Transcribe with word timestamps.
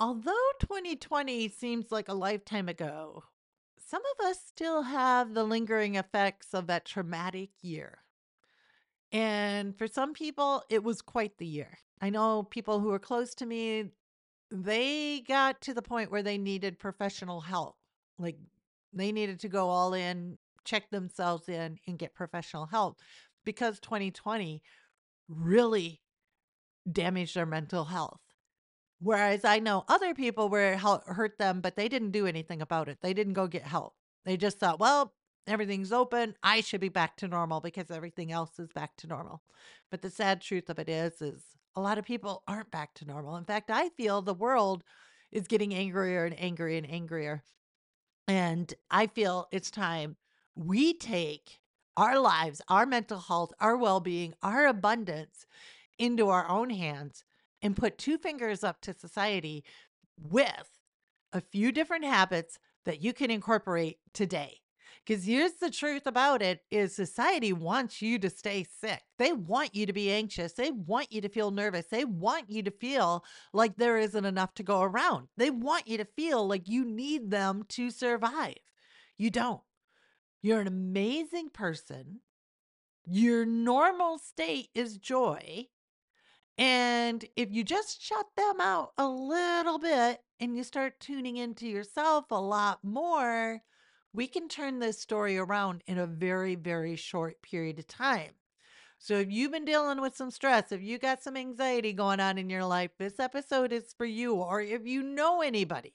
Although 0.00 0.52
2020 0.60 1.48
seems 1.48 1.90
like 1.90 2.08
a 2.08 2.14
lifetime 2.14 2.68
ago, 2.68 3.24
some 3.84 4.02
of 4.18 4.26
us 4.26 4.38
still 4.46 4.82
have 4.82 5.34
the 5.34 5.42
lingering 5.42 5.96
effects 5.96 6.54
of 6.54 6.68
that 6.68 6.84
traumatic 6.84 7.50
year. 7.62 7.98
And 9.10 9.76
for 9.76 9.88
some 9.88 10.12
people, 10.12 10.62
it 10.68 10.84
was 10.84 11.02
quite 11.02 11.38
the 11.38 11.46
year. 11.46 11.78
I 12.00 12.10
know 12.10 12.44
people 12.44 12.78
who 12.78 12.92
are 12.92 13.00
close 13.00 13.34
to 13.36 13.46
me, 13.46 13.86
they 14.52 15.24
got 15.26 15.60
to 15.62 15.74
the 15.74 15.82
point 15.82 16.12
where 16.12 16.22
they 16.22 16.38
needed 16.38 16.78
professional 16.78 17.40
help. 17.40 17.76
Like 18.20 18.36
they 18.92 19.10
needed 19.10 19.40
to 19.40 19.48
go 19.48 19.68
all 19.68 19.94
in, 19.94 20.38
check 20.64 20.90
themselves 20.90 21.48
in, 21.48 21.78
and 21.88 21.98
get 21.98 22.14
professional 22.14 22.66
help 22.66 23.00
because 23.44 23.80
2020 23.80 24.62
really 25.28 26.00
damaged 26.90 27.34
their 27.34 27.46
mental 27.46 27.86
health. 27.86 28.20
Whereas 29.00 29.44
I 29.44 29.60
know 29.60 29.84
other 29.88 30.14
people 30.14 30.48
where 30.48 30.72
it 30.72 30.78
hurt 30.78 31.38
them, 31.38 31.60
but 31.60 31.76
they 31.76 31.88
didn't 31.88 32.10
do 32.10 32.26
anything 32.26 32.60
about 32.60 32.88
it. 32.88 32.98
They 33.00 33.14
didn't 33.14 33.34
go 33.34 33.46
get 33.46 33.62
help. 33.62 33.94
They 34.24 34.36
just 34.36 34.58
thought, 34.58 34.80
well, 34.80 35.14
everything's 35.46 35.92
open. 35.92 36.34
I 36.42 36.60
should 36.60 36.80
be 36.80 36.88
back 36.88 37.16
to 37.18 37.28
normal 37.28 37.60
because 37.60 37.90
everything 37.90 38.32
else 38.32 38.58
is 38.58 38.72
back 38.72 38.96
to 38.98 39.06
normal. 39.06 39.42
But 39.90 40.02
the 40.02 40.10
sad 40.10 40.40
truth 40.40 40.68
of 40.68 40.78
it 40.78 40.88
is, 40.88 41.22
is 41.22 41.42
a 41.76 41.80
lot 41.80 41.98
of 41.98 42.04
people 42.04 42.42
aren't 42.48 42.72
back 42.72 42.94
to 42.94 43.04
normal. 43.04 43.36
In 43.36 43.44
fact, 43.44 43.70
I 43.70 43.88
feel 43.90 44.20
the 44.20 44.34
world 44.34 44.82
is 45.30 45.46
getting 45.46 45.74
angrier 45.74 46.24
and 46.24 46.38
angrier 46.38 46.78
and 46.78 46.90
angrier. 46.90 47.44
And 48.26 48.72
I 48.90 49.06
feel 49.06 49.46
it's 49.52 49.70
time 49.70 50.16
we 50.54 50.92
take 50.94 51.60
our 51.96 52.18
lives, 52.18 52.60
our 52.68 52.84
mental 52.84 53.20
health, 53.20 53.52
our 53.60 53.76
well 53.76 54.00
being, 54.00 54.34
our 54.42 54.66
abundance 54.66 55.46
into 55.98 56.28
our 56.28 56.48
own 56.48 56.70
hands 56.70 57.24
and 57.62 57.76
put 57.76 57.98
two 57.98 58.18
fingers 58.18 58.62
up 58.64 58.80
to 58.82 58.94
society 58.94 59.64
with 60.20 60.70
a 61.32 61.40
few 61.40 61.72
different 61.72 62.04
habits 62.04 62.58
that 62.84 63.02
you 63.02 63.12
can 63.12 63.30
incorporate 63.30 63.98
today. 64.14 64.60
Because 65.06 65.24
here's 65.24 65.54
the 65.54 65.70
truth 65.70 66.06
about 66.06 66.42
it 66.42 66.60
is 66.70 66.94
society 66.94 67.52
wants 67.52 68.02
you 68.02 68.18
to 68.18 68.28
stay 68.28 68.64
sick. 68.80 69.02
They 69.18 69.32
want 69.32 69.74
you 69.74 69.86
to 69.86 69.92
be 69.92 70.10
anxious. 70.10 70.52
They 70.52 70.70
want 70.70 71.12
you 71.12 71.20
to 71.22 71.28
feel 71.28 71.50
nervous. 71.50 71.86
They 71.90 72.04
want 72.04 72.50
you 72.50 72.62
to 72.62 72.70
feel 72.70 73.24
like 73.52 73.76
there 73.76 73.98
isn't 73.98 74.24
enough 74.24 74.54
to 74.54 74.62
go 74.62 74.82
around. 74.82 75.28
They 75.36 75.50
want 75.50 75.88
you 75.88 75.96
to 75.98 76.04
feel 76.04 76.46
like 76.46 76.68
you 76.68 76.84
need 76.84 77.30
them 77.30 77.64
to 77.70 77.90
survive. 77.90 78.58
You 79.16 79.30
don't. 79.30 79.60
You're 80.42 80.60
an 80.60 80.66
amazing 80.66 81.50
person. 81.50 82.20
Your 83.06 83.46
normal 83.46 84.18
state 84.18 84.68
is 84.74 84.98
joy. 84.98 85.68
And 86.58 87.24
if 87.36 87.52
you 87.52 87.62
just 87.62 88.02
shut 88.02 88.26
them 88.36 88.60
out 88.60 88.90
a 88.98 89.06
little 89.06 89.78
bit 89.78 90.20
and 90.40 90.56
you 90.56 90.64
start 90.64 90.98
tuning 90.98 91.36
into 91.36 91.68
yourself 91.68 92.32
a 92.32 92.40
lot 92.40 92.80
more, 92.82 93.62
we 94.12 94.26
can 94.26 94.48
turn 94.48 94.80
this 94.80 94.98
story 95.00 95.38
around 95.38 95.84
in 95.86 95.98
a 95.98 96.06
very, 96.06 96.56
very 96.56 96.96
short 96.96 97.40
period 97.42 97.78
of 97.78 97.86
time. 97.86 98.32
So 98.98 99.14
if 99.14 99.30
you've 99.30 99.52
been 99.52 99.64
dealing 99.64 100.00
with 100.00 100.16
some 100.16 100.32
stress, 100.32 100.72
if 100.72 100.82
you 100.82 100.98
got 100.98 101.22
some 101.22 101.36
anxiety 101.36 101.92
going 101.92 102.18
on 102.18 102.36
in 102.36 102.50
your 102.50 102.64
life, 102.64 102.90
this 102.98 103.20
episode 103.20 103.72
is 103.72 103.94
for 103.96 104.06
you. 104.06 104.34
Or 104.34 104.60
if 104.60 104.84
you 104.84 105.04
know 105.04 105.40
anybody 105.42 105.94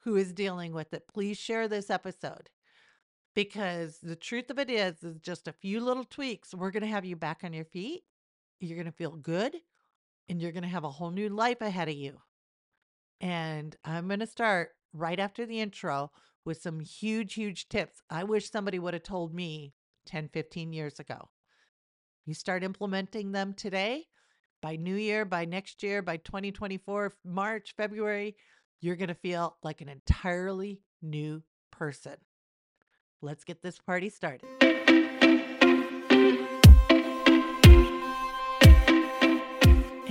who 0.00 0.16
is 0.16 0.34
dealing 0.34 0.74
with 0.74 0.92
it, 0.92 1.08
please 1.08 1.38
share 1.38 1.66
this 1.66 1.88
episode. 1.88 2.50
Because 3.34 3.98
the 4.02 4.16
truth 4.16 4.50
of 4.50 4.58
it 4.58 4.68
is, 4.68 5.02
is 5.02 5.16
just 5.20 5.48
a 5.48 5.52
few 5.52 5.80
little 5.80 6.04
tweaks. 6.04 6.52
We're 6.52 6.72
going 6.72 6.82
to 6.82 6.88
have 6.88 7.06
you 7.06 7.16
back 7.16 7.40
on 7.44 7.54
your 7.54 7.64
feet. 7.64 8.02
You're 8.58 8.76
going 8.76 8.84
to 8.84 8.92
feel 8.92 9.16
good 9.16 9.56
and 10.30 10.40
you're 10.40 10.52
going 10.52 10.62
to 10.62 10.68
have 10.68 10.84
a 10.84 10.90
whole 10.90 11.10
new 11.10 11.28
life 11.28 11.60
ahead 11.60 11.88
of 11.88 11.94
you. 11.96 12.16
And 13.20 13.76
I'm 13.84 14.06
going 14.06 14.20
to 14.20 14.26
start 14.26 14.70
right 14.94 15.18
after 15.18 15.44
the 15.44 15.60
intro 15.60 16.12
with 16.44 16.62
some 16.62 16.78
huge, 16.78 17.34
huge 17.34 17.68
tips. 17.68 18.00
I 18.08 18.24
wish 18.24 18.50
somebody 18.50 18.78
would 18.78 18.94
have 18.94 19.02
told 19.02 19.34
me 19.34 19.74
10, 20.06 20.30
15 20.32 20.72
years 20.72 21.00
ago. 21.00 21.28
You 22.24 22.34
start 22.34 22.62
implementing 22.62 23.32
them 23.32 23.54
today, 23.54 24.06
by 24.62 24.76
New 24.76 24.94
Year, 24.94 25.24
by 25.24 25.46
next 25.46 25.82
year, 25.82 26.00
by 26.00 26.18
2024, 26.18 27.14
March, 27.24 27.74
February, 27.76 28.36
you're 28.80 28.96
going 28.96 29.08
to 29.08 29.14
feel 29.14 29.56
like 29.62 29.80
an 29.80 29.88
entirely 29.88 30.80
new 31.02 31.42
person. 31.72 32.16
Let's 33.20 33.44
get 33.44 33.62
this 33.62 33.78
party 33.78 34.10
started. 34.10 34.79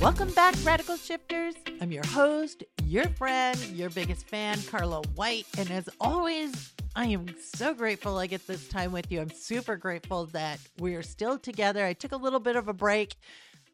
Welcome 0.00 0.30
back, 0.30 0.54
Radical 0.64 0.96
Shifters. 0.96 1.56
I'm 1.82 1.92
your 1.92 2.06
host, 2.06 2.64
your 2.84 3.06
friend, 3.10 3.60
your 3.66 3.90
biggest 3.90 4.26
fan, 4.26 4.58
Carla 4.62 5.02
White. 5.14 5.44
And 5.58 5.70
as 5.70 5.90
always, 6.00 6.72
I 6.96 7.04
am 7.08 7.26
so 7.38 7.74
grateful 7.74 8.16
I 8.16 8.26
get 8.26 8.46
this 8.46 8.66
time 8.66 8.92
with 8.92 9.12
you. 9.12 9.20
I'm 9.20 9.28
super 9.28 9.76
grateful 9.76 10.24
that 10.28 10.58
we 10.78 10.94
are 10.94 11.02
still 11.02 11.38
together. 11.38 11.84
I 11.84 11.92
took 11.92 12.12
a 12.12 12.16
little 12.16 12.40
bit 12.40 12.56
of 12.56 12.66
a 12.66 12.72
break. 12.72 13.14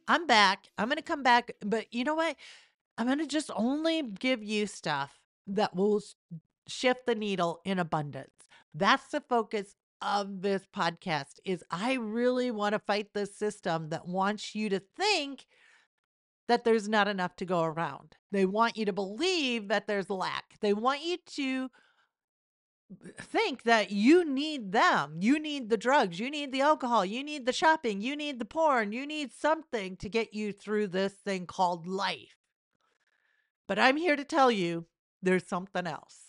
I'm 0.08 0.26
back. 0.26 0.66
I'm 0.76 0.88
going 0.88 0.96
to 0.96 1.02
come 1.02 1.22
back. 1.22 1.52
But 1.64 1.94
you 1.94 2.02
know 2.02 2.16
what? 2.16 2.34
I'm 2.98 3.06
going 3.06 3.20
to 3.20 3.26
just 3.26 3.52
only 3.54 4.02
give 4.02 4.42
you 4.42 4.66
stuff 4.66 5.20
that 5.46 5.76
will 5.76 6.02
shift 6.66 7.06
the 7.06 7.14
needle 7.14 7.60
in 7.64 7.78
abundance. 7.78 8.34
That's 8.74 9.06
the 9.12 9.20
focus 9.20 9.76
of 10.02 10.42
this 10.42 10.66
podcast 10.76 11.38
is 11.44 11.62
I 11.70 11.94
really 11.94 12.50
want 12.50 12.72
to 12.72 12.80
fight 12.80 13.14
this 13.14 13.38
system 13.38 13.90
that 13.90 14.08
wants 14.08 14.56
you 14.56 14.68
to 14.70 14.82
think 14.96 15.46
that 16.48 16.64
there's 16.64 16.88
not 16.88 17.08
enough 17.08 17.36
to 17.36 17.44
go 17.44 17.62
around. 17.62 18.16
They 18.30 18.44
want 18.44 18.76
you 18.76 18.84
to 18.86 18.92
believe 18.92 19.68
that 19.68 19.86
there's 19.86 20.10
lack. 20.10 20.54
They 20.60 20.72
want 20.72 21.02
you 21.02 21.18
to 21.34 21.70
think 23.20 23.64
that 23.64 23.90
you 23.90 24.24
need 24.24 24.72
them. 24.72 25.16
You 25.20 25.38
need 25.40 25.68
the 25.68 25.76
drugs, 25.76 26.20
you 26.20 26.30
need 26.30 26.52
the 26.52 26.60
alcohol, 26.60 27.04
you 27.04 27.24
need 27.24 27.46
the 27.46 27.52
shopping, 27.52 28.00
you 28.00 28.14
need 28.14 28.38
the 28.38 28.44
porn, 28.44 28.92
you 28.92 29.06
need 29.06 29.32
something 29.32 29.96
to 29.96 30.08
get 30.08 30.34
you 30.34 30.52
through 30.52 30.88
this 30.88 31.14
thing 31.14 31.46
called 31.46 31.86
life. 31.86 32.36
But 33.66 33.78
I'm 33.78 33.96
here 33.96 34.14
to 34.14 34.24
tell 34.24 34.50
you 34.50 34.86
there's 35.20 35.48
something 35.48 35.86
else. 35.86 36.26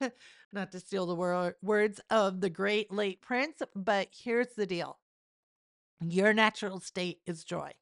Not 0.52 0.72
to 0.72 0.80
steal 0.80 1.04
the 1.04 1.14
wor- 1.14 1.56
words 1.60 2.00
of 2.08 2.40
the 2.40 2.48
great 2.48 2.90
late 2.90 3.20
Prince, 3.20 3.60
but 3.76 4.08
here's 4.12 4.54
the 4.56 4.66
deal 4.66 4.98
your 6.00 6.32
natural 6.32 6.80
state 6.80 7.20
is 7.26 7.44
joy. 7.44 7.72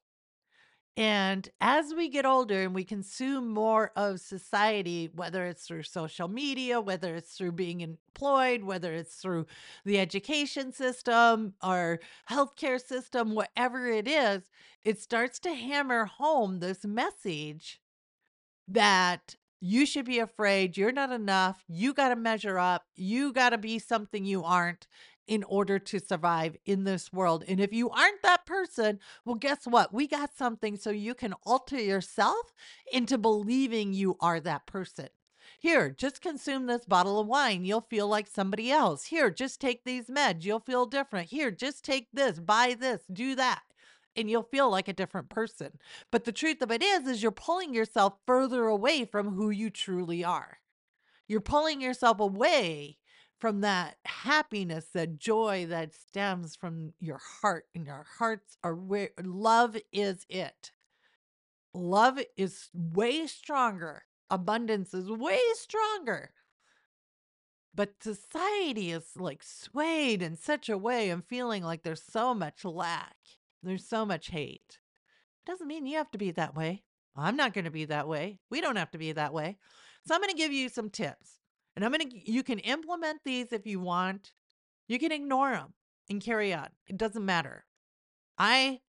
And 0.97 1.47
as 1.61 1.93
we 1.93 2.09
get 2.09 2.25
older 2.25 2.63
and 2.63 2.73
we 2.73 2.83
consume 2.83 3.49
more 3.49 3.91
of 3.95 4.19
society, 4.19 5.09
whether 5.13 5.45
it's 5.45 5.67
through 5.67 5.83
social 5.83 6.27
media, 6.27 6.81
whether 6.81 7.15
it's 7.15 7.35
through 7.35 7.51
being 7.51 7.81
employed, 7.81 8.63
whether 8.63 8.91
it's 8.93 9.15
through 9.15 9.45
the 9.85 9.99
education 9.99 10.73
system 10.73 11.53
or 11.63 11.99
healthcare 12.29 12.83
system, 12.83 13.35
whatever 13.35 13.87
it 13.87 14.07
is, 14.07 14.49
it 14.83 14.99
starts 14.99 15.37
to 15.41 15.53
hammer 15.53 16.05
home 16.05 16.59
this 16.59 16.83
message 16.83 17.79
that 18.67 19.35
you 19.59 19.85
should 19.85 20.05
be 20.05 20.19
afraid, 20.19 20.77
you're 20.77 20.91
not 20.91 21.11
enough, 21.11 21.63
you 21.67 21.93
got 21.93 22.09
to 22.09 22.15
measure 22.15 22.59
up, 22.59 22.85
you 22.95 23.33
got 23.33 23.49
to 23.51 23.57
be 23.57 23.79
something 23.79 24.25
you 24.25 24.43
aren't 24.43 24.87
in 25.27 25.43
order 25.43 25.77
to 25.77 25.99
survive 25.99 26.55
in 26.65 26.85
this 26.85 27.11
world. 27.11 27.43
And 27.47 27.59
if 27.59 27.73
you 27.73 27.89
aren't 27.89 28.21
that 28.23 28.45
person, 28.45 28.99
well, 29.25 29.35
guess 29.35 29.65
what? 29.65 29.93
We 29.93 30.07
got 30.07 30.35
something 30.37 30.77
so 30.77 30.89
you 30.89 31.13
can 31.13 31.33
alter 31.43 31.79
yourself 31.79 32.53
into 32.91 33.17
believing 33.17 33.93
you 33.93 34.17
are 34.21 34.39
that 34.39 34.65
person. 34.65 35.09
Here, 35.59 35.89
just 35.89 36.21
consume 36.21 36.67
this 36.67 36.85
bottle 36.85 37.19
of 37.19 37.27
wine. 37.27 37.65
You'll 37.65 37.87
feel 37.89 38.07
like 38.07 38.27
somebody 38.27 38.71
else. 38.71 39.05
Here, 39.05 39.29
just 39.29 39.59
take 39.59 39.83
these 39.83 40.07
meds. 40.07 40.43
You'll 40.45 40.59
feel 40.59 40.85
different. 40.85 41.29
Here, 41.29 41.51
just 41.51 41.83
take 41.83 42.07
this, 42.13 42.39
buy 42.39 42.75
this, 42.79 43.01
do 43.11 43.35
that. 43.35 43.61
And 44.15 44.29
you'll 44.29 44.43
feel 44.43 44.69
like 44.69 44.87
a 44.87 44.93
different 44.93 45.29
person. 45.29 45.79
But 46.11 46.25
the 46.25 46.31
truth 46.31 46.61
of 46.61 46.71
it 46.71 46.83
is, 46.83 47.07
is 47.07 47.21
you're 47.21 47.31
pulling 47.31 47.73
yourself 47.73 48.13
further 48.25 48.65
away 48.65 49.05
from 49.05 49.33
who 49.33 49.49
you 49.49 49.69
truly 49.69 50.23
are. 50.23 50.59
You're 51.27 51.41
pulling 51.41 51.81
yourself 51.81 52.19
away 52.19 52.97
from 53.39 53.61
that 53.61 53.97
happiness, 54.05 54.87
that 54.93 55.19
joy 55.19 55.65
that 55.67 55.93
stems 55.93 56.55
from 56.55 56.93
your 56.99 57.19
heart, 57.41 57.65
and 57.75 57.85
your 57.85 58.05
hearts 58.19 58.57
are 58.63 58.75
where 58.75 59.09
love 59.23 59.77
is 59.91 60.25
it. 60.29 60.71
Love 61.73 62.19
is 62.37 62.69
way 62.73 63.27
stronger. 63.27 64.03
Abundance 64.29 64.93
is 64.93 65.09
way 65.09 65.39
stronger 65.55 66.31
But 67.73 68.03
society 68.03 68.91
is 68.91 69.11
like 69.17 69.43
swayed 69.43 70.21
in 70.21 70.35
such 70.35 70.69
a 70.69 70.77
way 70.77 71.09
and 71.09 71.23
feeling 71.25 71.63
like 71.63 71.83
there's 71.83 72.03
so 72.03 72.33
much 72.33 72.65
lack, 72.65 73.15
there's 73.63 73.87
so 73.87 74.05
much 74.05 74.27
hate. 74.29 74.79
Doesn't 75.45 75.67
mean 75.67 75.85
you 75.85 75.97
have 75.97 76.11
to 76.11 76.17
be 76.17 76.31
that 76.31 76.55
way. 76.55 76.83
I'm 77.15 77.35
not 77.37 77.53
going 77.53 77.65
to 77.65 77.71
be 77.71 77.85
that 77.85 78.07
way. 78.07 78.39
We 78.49 78.61
don't 78.61 78.75
have 78.77 78.91
to 78.91 78.97
be 78.97 79.11
that 79.13 79.33
way. 79.33 79.57
So 80.05 80.15
I'm 80.15 80.21
going 80.21 80.31
to 80.31 80.37
give 80.37 80.51
you 80.51 80.69
some 80.69 80.89
tips. 80.89 81.36
And 81.77 81.85
I'm 81.85 81.91
going 81.91 82.09
to 82.09 82.31
you 82.31 82.41
can 82.41 82.57
implement 82.57 83.19
these 83.23 83.53
if 83.53 83.67
you 83.67 83.79
want. 83.79 84.31
You 84.87 84.97
can 84.97 85.11
ignore 85.11 85.51
them 85.51 85.75
and 86.09 86.19
carry 86.19 86.51
on. 86.51 86.69
It 86.87 86.97
doesn't 86.97 87.23
matter. 87.23 87.65
I 88.35 88.79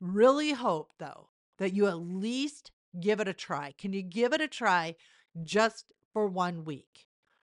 really 0.00 0.52
hope 0.52 0.92
though 1.00 1.30
that 1.58 1.74
you 1.74 1.88
at 1.88 1.98
least 1.98 2.70
give 3.00 3.18
it 3.18 3.26
a 3.26 3.32
try. 3.32 3.74
Can 3.76 3.92
you 3.92 4.02
give 4.02 4.32
it 4.32 4.40
a 4.40 4.46
try 4.46 4.94
just 5.42 5.86
for 6.12 6.28
one 6.28 6.64
week? 6.64 7.08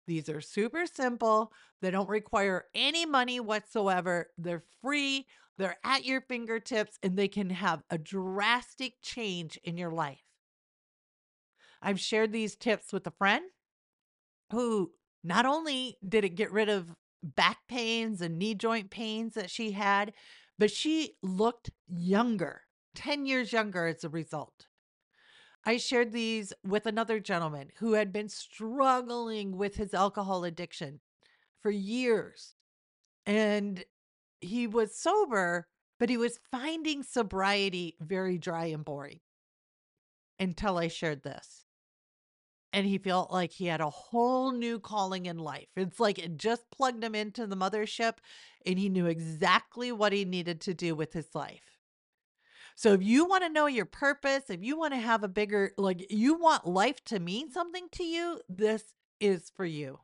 These 0.07 0.29
are 0.29 0.41
super 0.41 0.87
simple. 0.87 1.53
They 1.83 1.91
don't 1.91 2.09
require 2.09 2.67
any 2.73 3.05
money 3.07 3.41
whatsoever. 3.41 4.29
They're 4.39 4.63
free. 4.83 5.27
They're 5.59 5.79
at 5.83 6.05
your 6.05 6.21
fingertips 6.21 6.97
and 7.03 7.17
they 7.17 7.27
can 7.27 7.51
have 7.51 7.83
a 7.91 7.99
drastic 7.99 9.03
change 9.03 9.59
in 9.65 9.79
your 9.79 9.91
life. 9.91 10.23
I've 11.83 11.99
shared 11.99 12.31
these 12.31 12.55
tips 12.55 12.93
with 12.93 13.05
a 13.09 13.11
friend 13.11 13.43
who 14.51 14.93
not 15.25 15.47
only 15.47 15.97
did 16.07 16.25
it 16.25 16.31
get 16.31 16.53
rid 16.53 16.69
of 16.69 16.95
back 17.23 17.59
pains 17.69 18.21
and 18.21 18.39
knee 18.39 18.55
joint 18.55 18.91
pains 18.91 19.35
that 19.35 19.51
she 19.51 19.73
had, 19.73 20.13
but 20.59 20.71
she 20.71 21.15
looked 21.23 21.71
younger, 21.89 22.63
10 22.95 23.27
years 23.27 23.53
younger 23.53 23.87
as 23.87 24.05
a 24.05 24.09
result. 24.09 24.67
I 25.65 25.79
shared 25.79 26.13
these 26.13 26.53
with 26.65 26.87
another 26.87 27.19
gentleman 27.19 27.71
who 27.79 27.95
had 27.95 28.13
been 28.13 28.29
struggling 28.29 29.57
with 29.57 29.75
his 29.75 29.93
alcohol 29.93 30.45
addiction 30.45 31.01
for 31.61 31.71
years. 31.71 32.55
And 33.27 33.85
he 34.41 34.69
was 34.69 34.97
sober, 34.97 35.67
but 35.99 36.09
he 36.09 36.17
was 36.17 36.39
finding 36.53 37.03
sobriety 37.03 37.97
very 38.01 38.39
dry 38.39 38.67
and 38.67 38.85
boring 38.85 39.19
until 40.39 40.79
I 40.79 40.87
shared 40.87 41.25
this. 41.25 41.66
And 42.77 42.87
he 42.87 42.99
felt 42.99 43.33
like 43.33 43.53
he 43.53 43.65
had 43.65 43.81
a 43.81 43.89
whole 43.89 44.53
new 44.53 44.79
calling 44.79 45.25
in 45.25 45.39
life. 45.39 45.69
It's 45.77 45.99
like 45.99 46.19
it 46.19 46.37
just 46.37 46.71
plugged 46.71 47.03
him 47.03 47.15
into 47.15 47.47
the 47.47 47.57
mothership 47.57 48.19
and 48.67 48.79
he 48.79 48.91
knew 48.91 49.07
exactly 49.07 49.93
what 49.93 50.13
he 50.13 50.27
needed 50.27 50.61
to 50.61 50.75
do 50.75 50.95
with 50.95 51.15
his 51.15 51.35
life. 51.35 51.79
So 52.75 52.93
if 52.93 53.03
you 53.03 53.25
want 53.25 53.45
to 53.45 53.49
know 53.49 53.65
your 53.65 53.87
purpose, 53.87 54.51
if 54.51 54.63
you 54.63 54.79
want 54.79 54.93
to 54.93 55.01
have 55.01 55.25
a 55.25 55.29
bigger, 55.29 55.73
like 55.79 56.05
you 56.11 56.35
want 56.35 56.67
life 56.67 57.03
to 57.07 57.19
mean 57.19 57.51
something 57.51 57.89
to 57.93 58.05
you, 58.05 58.43
this 58.47 58.85
is 59.21 59.51
for 59.57 59.65
you. 59.65 60.01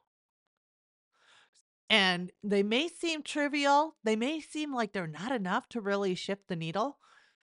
And 1.90 2.32
they 2.42 2.62
may 2.62 2.88
seem 2.88 3.22
trivial, 3.22 3.96
they 4.02 4.16
may 4.16 4.40
seem 4.40 4.74
like 4.74 4.94
they're 4.94 5.06
not 5.06 5.30
enough 5.30 5.68
to 5.68 5.82
really 5.82 6.14
shift 6.14 6.48
the 6.48 6.56
needle, 6.56 6.96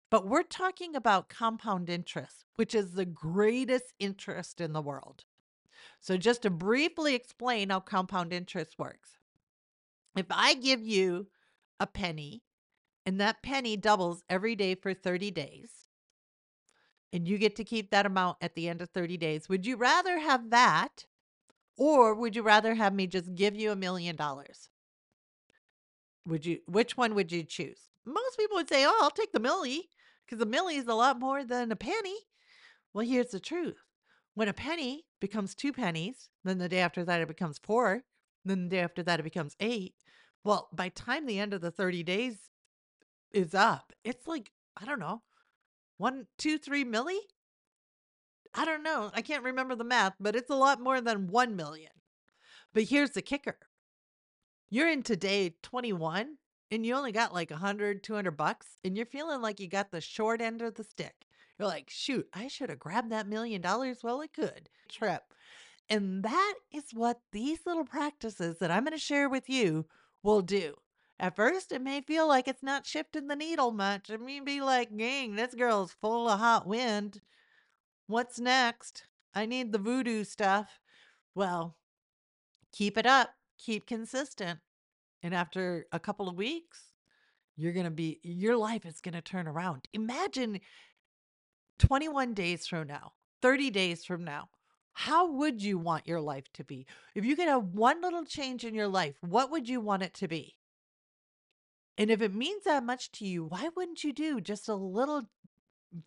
but 0.10 0.28
we're 0.28 0.44
talking 0.44 0.96
about 0.96 1.30
compound 1.30 1.90
interest, 1.90 2.46
which 2.56 2.76
is 2.76 2.94
the 2.94 3.06
greatest 3.06 3.94
interest 4.00 4.62
in 4.62 4.74
the 4.74 4.82
world. 4.82 5.26
So, 6.02 6.18
just 6.18 6.44
to 6.44 6.50
briefly 6.50 7.16
explain 7.16 7.70
how 7.70 7.82
compound 7.82 8.34
interest 8.34 8.80
works 8.80 9.18
if 10.16 10.28
I 10.30 10.54
give 10.54 10.86
you 10.86 11.28
a 11.80 11.88
penny 11.88 12.44
and 13.06 13.20
that 13.22 13.44
penny 13.44 13.78
doubles 13.78 14.24
every 14.30 14.56
day 14.56 14.76
for 14.76 14.94
30 14.94 15.32
days, 15.32 15.88
and 17.14 17.28
you 17.28 17.38
get 17.38 17.56
to 17.56 17.64
keep 17.64 17.92
that 17.92 18.06
amount 18.06 18.38
at 18.42 18.56
the 18.56 18.68
end 18.70 18.82
of 18.82 18.90
30 18.90 19.18
days, 19.18 19.48
would 19.50 19.66
you 19.66 19.76
rather 19.76 20.20
have 20.20 20.50
that 20.50 21.06
or 21.78 22.16
would 22.16 22.36
you 22.36 22.44
rather 22.44 22.76
have 22.76 22.94
me 22.94 23.08
just 23.08 23.36
give 23.36 23.56
you 23.56 23.72
a 23.72 23.76
million 23.78 24.16
dollars? 24.16 24.70
Would 26.26 26.46
you 26.46 26.62
which 26.66 26.96
one 26.96 27.14
would 27.16 27.30
you 27.32 27.44
choose? 27.44 27.90
Most 28.06 28.38
people 28.38 28.56
would 28.56 28.70
say, 28.70 28.86
"Oh, 28.86 29.00
I'll 29.02 29.12
take 29.12 29.34
the 29.34 29.40
milli 29.42 29.90
because 30.30 30.42
a 30.42 30.46
milli 30.46 30.78
is 30.78 30.88
a 30.88 30.94
lot 30.94 31.20
more 31.20 31.44
than 31.44 31.72
a 31.72 31.76
penny." 31.76 32.18
Well, 32.94 33.06
here's 33.06 33.32
the 33.32 33.40
truth. 33.40 33.78
When 34.34 34.48
a 34.48 34.54
penny 34.54 35.06
becomes 35.20 35.56
two 35.56 35.74
pennies, 35.74 36.30
then 36.44 36.58
the 36.58 36.70
day 36.70 36.80
after 36.80 37.04
that 37.04 37.22
it 37.22 37.28
becomes 37.28 37.58
four, 37.58 38.04
then 38.46 38.64
the 38.64 38.70
day 38.70 38.80
after 38.80 39.04
that 39.04 39.20
it 39.20 39.24
becomes 39.24 39.56
eight. 39.60 39.96
Well, 40.44 40.70
by 40.72 40.90
time 40.90 41.26
the 41.26 41.40
end 41.40 41.54
of 41.54 41.62
the 41.62 41.72
30 41.72 42.04
days 42.04 42.38
is 43.32 43.54
up, 43.54 43.94
it's 44.04 44.28
like, 44.28 44.52
I 44.78 44.86
don't 44.86 45.00
know, 45.00 45.22
one, 45.98 46.28
two, 46.38 46.58
three 46.58 46.86
milli? 46.86 47.20
I 48.54 48.66
don't 48.66 48.84
know. 48.84 49.12
I 49.14 49.22
can't 49.22 49.44
remember 49.44 49.76
the 49.76 49.84
math, 49.84 50.16
but 50.20 50.36
it's 50.36 50.50
a 50.50 50.56
lot 50.56 50.82
more 50.82 51.02
than 51.02 51.28
1 51.28 51.56
million. 51.56 51.92
But 52.74 52.84
here's 52.84 53.12
the 53.12 53.22
kicker. 53.22 53.58
You're 54.70 54.90
in 54.90 55.04
today 55.04 55.56
21 55.62 56.38
and 56.72 56.86
you 56.86 56.96
only 56.96 57.12
got 57.12 57.34
like 57.34 57.50
100, 57.50 58.04
200 58.04 58.32
bucks 58.32 58.78
and 58.84 58.96
you're 58.96 59.06
feeling 59.06 59.42
like 59.42 59.60
you 59.60 59.68
got 59.68 59.92
the 59.92 60.02
short 60.02 60.42
end 60.42 60.62
of 60.62 60.76
the 60.76 60.84
stick. 60.84 61.26
You're 61.58 61.68
like, 61.68 61.90
shoot, 61.90 62.28
I 62.34 62.48
should 62.48 62.70
have 62.70 62.80
grabbed 62.80 63.12
that 63.12 63.28
million 63.28 63.62
dollars 63.62 64.00
while 64.02 64.22
I 64.22 64.28
could. 64.28 64.70
Trip. 64.88 65.24
And 65.90 66.24
that 66.24 66.54
is 66.72 66.92
what 66.94 67.20
these 67.32 67.60
little 67.66 67.84
practices 67.84 68.60
that 68.60 68.72
I'm 68.72 68.84
going 68.84 68.94
to 68.94 69.00
share 69.00 69.28
with 69.28 69.50
you 69.50 69.88
will 70.24 70.42
do. 70.42 70.76
At 71.20 71.36
first, 71.36 71.72
it 71.72 71.82
may 71.82 72.00
feel 72.00 72.28
like 72.28 72.48
it's 72.48 72.64
not 72.64 72.86
shifting 72.86 73.28
the 73.28 73.36
needle 73.36 73.72
much. 73.72 74.10
It 74.10 74.22
may 74.22 74.40
be 74.40 74.62
like, 74.62 74.96
gang, 74.96 75.36
this 75.36 75.54
girl's 75.54 75.96
full 76.00 76.30
of 76.30 76.40
hot 76.40 76.66
wind. 76.66 77.22
What's 78.08 78.40
next? 78.40 79.04
I 79.34 79.46
need 79.46 79.72
the 79.72 79.80
voodoo 79.80 80.24
stuff. 80.24 80.80
Well, 81.36 81.76
keep 82.72 82.98
it 82.98 83.06
up, 83.06 83.32
keep 83.58 83.86
consistent. 83.86 84.60
And 85.22 85.34
after 85.34 85.86
a 85.92 86.00
couple 86.00 86.30
of 86.30 86.36
weeks, 86.36 86.80
you're 87.56 87.74
going 87.74 87.86
to 87.86 87.92
be, 87.92 88.20
your 88.24 88.56
life 88.56 88.86
is 88.86 89.02
going 89.02 89.16
to 89.16 89.22
turn 89.22 89.48
around. 89.48 89.88
Imagine 89.94 90.62
21 91.80 92.34
days 92.34 92.68
from 92.68 92.88
now, 92.88 93.14
30 93.42 93.70
days 93.70 94.06
from 94.06 94.24
now. 94.24 94.50
How 94.94 95.32
would 95.32 95.62
you 95.62 95.78
want 95.78 96.08
your 96.08 96.22
life 96.22 96.46
to 96.54 96.64
be? 96.64 96.86
If 97.16 97.26
you 97.26 97.36
could 97.36 97.48
have 97.48 97.74
one 97.74 98.02
little 98.02 98.26
change 98.26 98.66
in 98.66 98.76
your 98.76 98.88
life, 98.88 99.16
what 99.22 99.52
would 99.52 99.70
you 99.70 99.80
want 99.80 100.04
it 100.04 100.14
to 100.16 100.28
be? 100.28 100.56
And 101.98 102.10
if 102.10 102.22
it 102.22 102.34
means 102.34 102.64
that 102.64 102.84
much 102.84 103.12
to 103.14 103.26
you, 103.26 103.46
why 103.46 103.70
wouldn't 103.76 104.04
you 104.04 104.14
do 104.14 104.40
just 104.40 104.70
a 104.70 104.76
little 104.76 105.24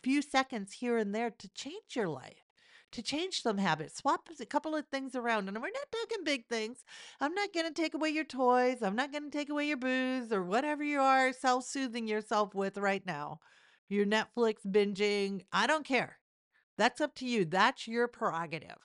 few 0.01 0.21
seconds 0.21 0.73
here 0.73 0.97
and 0.97 1.13
there 1.13 1.29
to 1.29 1.49
change 1.49 1.95
your 1.95 2.07
life, 2.07 2.43
to 2.93 3.01
change 3.01 3.41
some 3.41 3.57
habits, 3.57 3.97
swap 3.97 4.29
a 4.39 4.45
couple 4.45 4.75
of 4.75 4.87
things 4.87 5.15
around. 5.15 5.47
And 5.47 5.57
we're 5.57 5.67
not 5.67 5.91
talking 5.91 6.23
big 6.23 6.47
things. 6.47 6.83
I'm 7.19 7.33
not 7.33 7.53
going 7.53 7.65
to 7.65 7.73
take 7.73 7.93
away 7.93 8.09
your 8.09 8.23
toys. 8.23 8.81
I'm 8.81 8.95
not 8.95 9.11
going 9.11 9.29
to 9.29 9.37
take 9.37 9.49
away 9.49 9.67
your 9.67 9.77
booze 9.77 10.31
or 10.31 10.43
whatever 10.43 10.83
you 10.83 10.99
are 10.99 11.33
self 11.33 11.65
soothing 11.65 12.07
yourself 12.07 12.55
with 12.55 12.77
right 12.77 13.05
now. 13.05 13.39
Your 13.89 14.05
Netflix 14.05 14.55
binging. 14.65 15.41
I 15.51 15.67
don't 15.67 15.85
care. 15.85 16.19
That's 16.77 17.01
up 17.01 17.15
to 17.15 17.27
you. 17.27 17.45
That's 17.45 17.87
your 17.87 18.07
prerogative. 18.07 18.77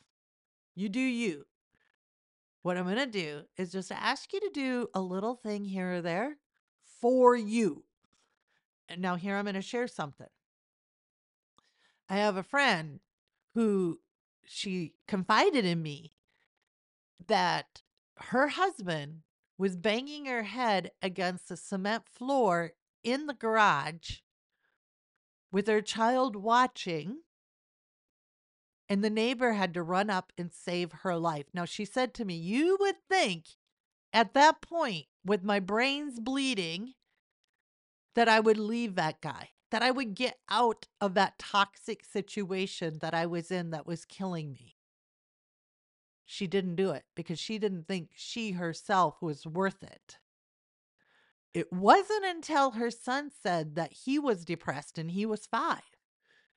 You 0.74 0.88
do 0.88 1.00
you. 1.00 1.44
What 2.62 2.76
I'm 2.76 2.84
going 2.84 2.96
to 2.96 3.06
do 3.06 3.42
is 3.56 3.72
just 3.72 3.92
ask 3.92 4.32
you 4.32 4.40
to 4.40 4.50
do 4.52 4.88
a 4.94 5.00
little 5.00 5.34
thing 5.34 5.64
here 5.64 5.94
or 5.94 6.02
there 6.02 6.36
for 7.00 7.36
you. 7.36 7.84
And 8.88 9.00
now, 9.00 9.16
here 9.16 9.36
I'm 9.36 9.44
going 9.44 9.54
to 9.54 9.62
share 9.62 9.86
something. 9.86 10.26
I 12.08 12.16
have 12.16 12.36
a 12.36 12.42
friend 12.42 13.00
who 13.54 14.00
she 14.44 14.94
confided 15.06 15.64
in 15.64 15.82
me 15.82 16.12
that 17.26 17.82
her 18.16 18.48
husband 18.48 19.22
was 19.56 19.76
banging 19.76 20.26
her 20.26 20.44
head 20.44 20.90
against 21.02 21.48
the 21.48 21.56
cement 21.56 22.04
floor 22.08 22.72
in 23.02 23.26
the 23.26 23.34
garage 23.34 24.18
with 25.50 25.66
her 25.66 25.82
child 25.82 26.36
watching. 26.36 27.18
And 28.88 29.04
the 29.04 29.10
neighbor 29.10 29.52
had 29.52 29.74
to 29.74 29.82
run 29.82 30.08
up 30.08 30.32
and 30.38 30.50
save 30.52 30.92
her 31.02 31.16
life. 31.16 31.46
Now, 31.52 31.66
she 31.66 31.84
said 31.84 32.14
to 32.14 32.24
me, 32.24 32.36
You 32.36 32.78
would 32.80 32.96
think 33.08 33.44
at 34.12 34.32
that 34.32 34.62
point, 34.62 35.06
with 35.24 35.44
my 35.44 35.60
brains 35.60 36.20
bleeding, 36.20 36.94
that 38.14 38.28
I 38.28 38.40
would 38.40 38.56
leave 38.56 38.94
that 38.94 39.20
guy 39.20 39.50
that 39.70 39.82
I 39.82 39.90
would 39.90 40.14
get 40.14 40.38
out 40.50 40.86
of 41.00 41.14
that 41.14 41.38
toxic 41.38 42.04
situation 42.04 42.98
that 43.00 43.14
I 43.14 43.26
was 43.26 43.50
in 43.50 43.70
that 43.70 43.86
was 43.86 44.04
killing 44.04 44.52
me. 44.52 44.76
She 46.24 46.46
didn't 46.46 46.76
do 46.76 46.90
it 46.90 47.04
because 47.14 47.38
she 47.38 47.58
didn't 47.58 47.88
think 47.88 48.10
she 48.14 48.52
herself 48.52 49.22
was 49.22 49.46
worth 49.46 49.82
it. 49.82 50.18
It 51.54 51.72
wasn't 51.72 52.24
until 52.24 52.72
her 52.72 52.90
son 52.90 53.30
said 53.42 53.76
that 53.76 53.92
he 54.04 54.18
was 54.18 54.44
depressed 54.44 54.98
and 54.98 55.10
he 55.10 55.24
was 55.24 55.46
five. 55.46 55.80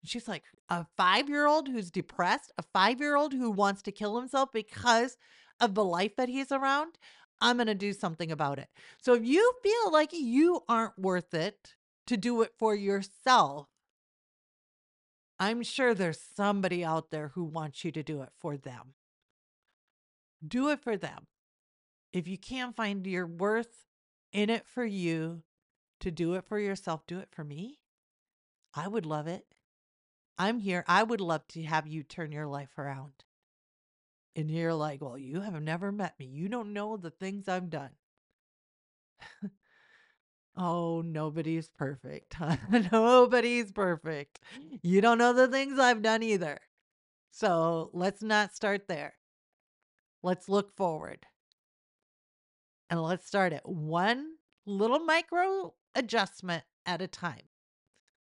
She's 0.03 0.27
like, 0.27 0.43
a 0.69 0.85
five 0.97 1.29
year 1.29 1.45
old 1.45 1.67
who's 1.67 1.91
depressed, 1.91 2.51
a 2.57 2.63
five 2.73 2.99
year 2.99 3.15
old 3.15 3.33
who 3.33 3.51
wants 3.51 3.81
to 3.83 3.91
kill 3.91 4.19
himself 4.19 4.49
because 4.51 5.17
of 5.59 5.75
the 5.75 5.85
life 5.85 6.15
that 6.17 6.29
he's 6.29 6.51
around. 6.51 6.97
I'm 7.39 7.57
going 7.57 7.67
to 7.67 7.75
do 7.75 7.93
something 7.93 8.31
about 8.31 8.59
it. 8.59 8.67
So 8.99 9.13
if 9.13 9.23
you 9.25 9.53
feel 9.63 9.91
like 9.91 10.09
you 10.11 10.61
aren't 10.67 10.97
worth 10.97 11.33
it, 11.33 11.75
to 12.11 12.17
do 12.17 12.41
it 12.41 12.51
for 12.59 12.75
yourself, 12.75 13.69
I'm 15.39 15.63
sure 15.63 15.93
there's 15.93 16.19
somebody 16.35 16.83
out 16.83 17.09
there 17.09 17.29
who 17.29 17.45
wants 17.45 17.85
you 17.85 17.91
to 17.93 18.03
do 18.03 18.21
it 18.21 18.31
for 18.37 18.57
them. 18.57 18.95
Do 20.45 20.67
it 20.67 20.81
for 20.81 20.97
them. 20.97 21.27
If 22.11 22.27
you 22.27 22.37
can't 22.37 22.75
find 22.75 23.07
your 23.07 23.25
worth 23.25 23.85
in 24.33 24.49
it 24.49 24.67
for 24.67 24.83
you 24.83 25.43
to 26.01 26.11
do 26.11 26.33
it 26.33 26.43
for 26.43 26.59
yourself, 26.59 27.07
do 27.07 27.17
it 27.17 27.29
for 27.31 27.45
me. 27.45 27.79
I 28.75 28.89
would 28.89 29.05
love 29.05 29.27
it. 29.27 29.45
I'm 30.37 30.59
here. 30.59 30.83
I 30.89 31.03
would 31.03 31.21
love 31.21 31.47
to 31.49 31.63
have 31.63 31.87
you 31.87 32.03
turn 32.03 32.33
your 32.33 32.47
life 32.47 32.77
around. 32.77 33.23
And 34.35 34.51
you're 34.51 34.73
like, 34.73 35.01
well, 35.01 35.17
you 35.17 35.39
have 35.39 35.61
never 35.61 35.93
met 35.93 36.19
me. 36.19 36.25
You 36.25 36.49
don't 36.49 36.73
know 36.73 36.97
the 36.97 37.09
things 37.09 37.47
I've 37.47 37.69
done. 37.69 37.91
Oh, 40.57 41.01
nobody's 41.01 41.69
perfect. 41.69 42.35
nobody's 42.91 43.71
perfect. 43.71 44.39
You 44.81 45.01
don't 45.01 45.17
know 45.17 45.33
the 45.33 45.47
things 45.47 45.79
I've 45.79 46.01
done 46.01 46.23
either. 46.23 46.59
So 47.31 47.89
let's 47.93 48.21
not 48.21 48.53
start 48.55 48.87
there. 48.87 49.13
Let's 50.23 50.49
look 50.49 50.75
forward. 50.75 51.25
And 52.89 53.01
let's 53.01 53.25
start 53.25 53.53
at 53.53 53.67
one 53.67 54.33
little 54.65 54.99
micro 54.99 55.73
adjustment 55.95 56.63
at 56.85 57.01
a 57.01 57.07
time. 57.07 57.43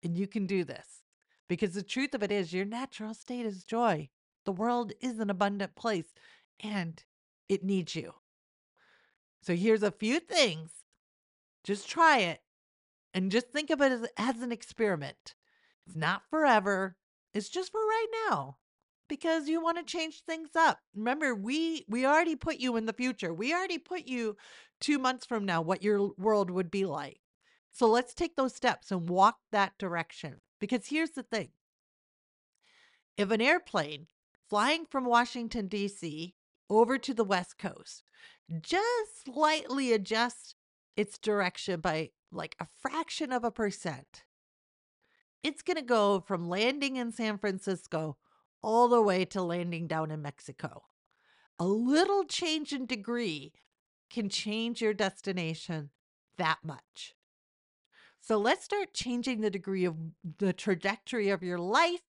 And 0.03 0.17
you 0.17 0.27
can 0.27 0.45
do 0.45 0.63
this 0.63 1.01
because 1.49 1.73
the 1.73 1.83
truth 1.83 2.13
of 2.13 2.23
it 2.23 2.31
is, 2.31 2.53
your 2.53 2.65
natural 2.65 3.13
state 3.13 3.45
is 3.45 3.63
joy. 3.63 4.09
The 4.45 4.51
world 4.51 4.93
is 5.01 5.19
an 5.19 5.29
abundant 5.29 5.75
place 5.75 6.13
and 6.61 7.03
it 7.49 7.63
needs 7.63 7.95
you. 7.95 8.13
So 9.41 9.55
here's 9.55 9.83
a 9.83 9.91
few 9.91 10.19
things. 10.19 10.71
Just 11.65 11.89
try 11.89 12.19
it 12.19 12.41
and 13.13 13.31
just 13.31 13.49
think 13.49 13.71
of 13.71 13.81
it 13.81 13.91
as, 13.91 14.07
as 14.17 14.41
an 14.41 14.51
experiment. 14.51 15.33
It's 15.87 15.95
not 15.95 16.21
forever, 16.29 16.95
it's 17.33 17.49
just 17.49 17.71
for 17.71 17.81
right 17.81 18.07
now 18.29 18.57
because 19.07 19.47
you 19.47 19.61
want 19.61 19.77
to 19.77 19.83
change 19.83 20.21
things 20.21 20.49
up. 20.55 20.79
Remember, 20.95 21.33
we 21.33 21.83
we 21.87 22.05
already 22.05 22.35
put 22.35 22.57
you 22.57 22.75
in 22.75 22.85
the 22.85 22.93
future. 22.93 23.33
We 23.33 23.53
already 23.53 23.77
put 23.79 24.05
you 24.05 24.37
2 24.81 24.99
months 24.99 25.25
from 25.25 25.45
now 25.45 25.61
what 25.61 25.83
your 25.83 26.11
world 26.17 26.51
would 26.51 26.69
be 26.69 26.85
like. 26.85 27.19
So 27.71 27.87
let's 27.87 28.13
take 28.13 28.35
those 28.35 28.55
steps 28.55 28.91
and 28.91 29.09
walk 29.09 29.37
that 29.51 29.77
direction. 29.77 30.41
Because 30.59 30.87
here's 30.87 31.11
the 31.11 31.23
thing. 31.23 31.49
If 33.17 33.31
an 33.31 33.41
airplane 33.41 34.07
flying 34.49 34.85
from 34.85 35.05
Washington 35.05 35.67
D.C. 35.67 36.35
over 36.69 36.97
to 36.97 37.13
the 37.13 37.23
West 37.23 37.57
Coast 37.57 38.03
just 38.61 39.25
slightly 39.25 39.91
adjusts 39.91 40.55
its 40.95 41.17
direction 41.17 41.79
by 41.79 42.11
like 42.31 42.55
a 42.59 42.67
fraction 42.81 43.31
of 43.31 43.43
a 43.43 43.51
percent, 43.51 44.23
it's 45.43 45.61
going 45.61 45.77
to 45.77 45.83
go 45.83 46.19
from 46.19 46.49
landing 46.49 46.95
in 46.95 47.11
San 47.11 47.37
Francisco 47.37 48.17
all 48.61 48.87
the 48.87 49.01
way 49.01 49.25
to 49.25 49.41
landing 49.41 49.87
down 49.87 50.11
in 50.11 50.21
Mexico. 50.21 50.83
A 51.59 51.65
little 51.65 52.23
change 52.23 52.73
in 52.73 52.85
degree 52.85 53.53
can 54.09 54.29
change 54.29 54.81
your 54.81 54.93
destination 54.93 55.91
that 56.37 56.59
much. 56.63 57.13
So 58.19 58.37
let's 58.37 58.65
start 58.65 58.93
changing 58.93 59.41
the 59.41 59.51
degree 59.51 59.85
of 59.85 59.95
the 60.39 60.51
trajectory 60.51 61.29
of 61.29 61.43
your 61.43 61.59
life 61.59 62.01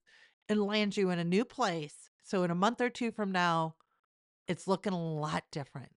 and 0.48 0.62
land 0.62 0.96
you 0.96 1.10
in 1.10 1.18
a 1.18 1.24
new 1.24 1.44
place. 1.44 2.08
So 2.22 2.42
in 2.42 2.50
a 2.50 2.54
month 2.54 2.80
or 2.80 2.88
two 2.88 3.12
from 3.12 3.32
now, 3.32 3.74
it's 4.48 4.66
looking 4.66 4.92
a 4.92 5.14
lot 5.14 5.44
different. 5.52 5.90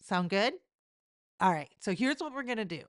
Sound 0.00 0.30
good? 0.30 0.54
All 1.40 1.52
right. 1.52 1.72
So 1.80 1.92
here's 1.92 2.18
what 2.18 2.32
we're 2.32 2.42
going 2.42 2.58
to 2.58 2.64
do. 2.64 2.82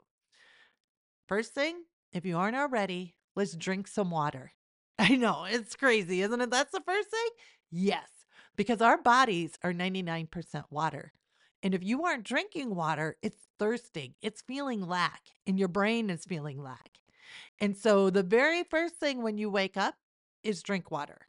First 1.28 1.54
thing, 1.54 1.84
if 2.14 2.25
you 2.25 2.38
aren't 2.38 2.56
already, 2.56 3.16
let's 3.36 3.56
drink 3.56 3.88
some 3.88 4.12
water. 4.12 4.52
I 5.00 5.16
know 5.16 5.46
it's 5.48 5.75
crazy, 5.75 6.22
isn't 6.22 6.42
it? 6.42 6.52
That's 6.52 6.72
the 6.72 6.84
first 6.86 7.10
thing. 7.10 7.30
Yes, 7.72 8.08
because 8.56 8.82
our 8.82 9.02
bodies 9.02 9.58
are 9.64 9.74
99% 9.74 10.64
water. 10.70 11.12
And 11.64 11.74
if 11.74 11.84
you 11.84 12.04
aren't 12.06 12.24
drinking 12.24 12.75
water, 12.75 13.18
it's 13.24 13.48
thirsting, 13.58 14.14
it's 14.22 14.42
feeling 14.42 14.88
lack, 14.88 15.22
and 15.48 15.58
your 15.58 15.68
brain 15.68 16.10
is 16.10 16.24
feeling 16.24 16.62
lack. 16.62 17.00
And 17.60 17.75
so 17.75 18.10
the 18.10 18.24
very 18.24 18.64
first 18.64 18.96
thing 18.96 19.24
when 19.24 19.38
you 19.38 19.50
wake 19.50 19.75
up 19.75 19.96
is 20.44 20.62
drink 20.62 20.92
water. 20.92 21.28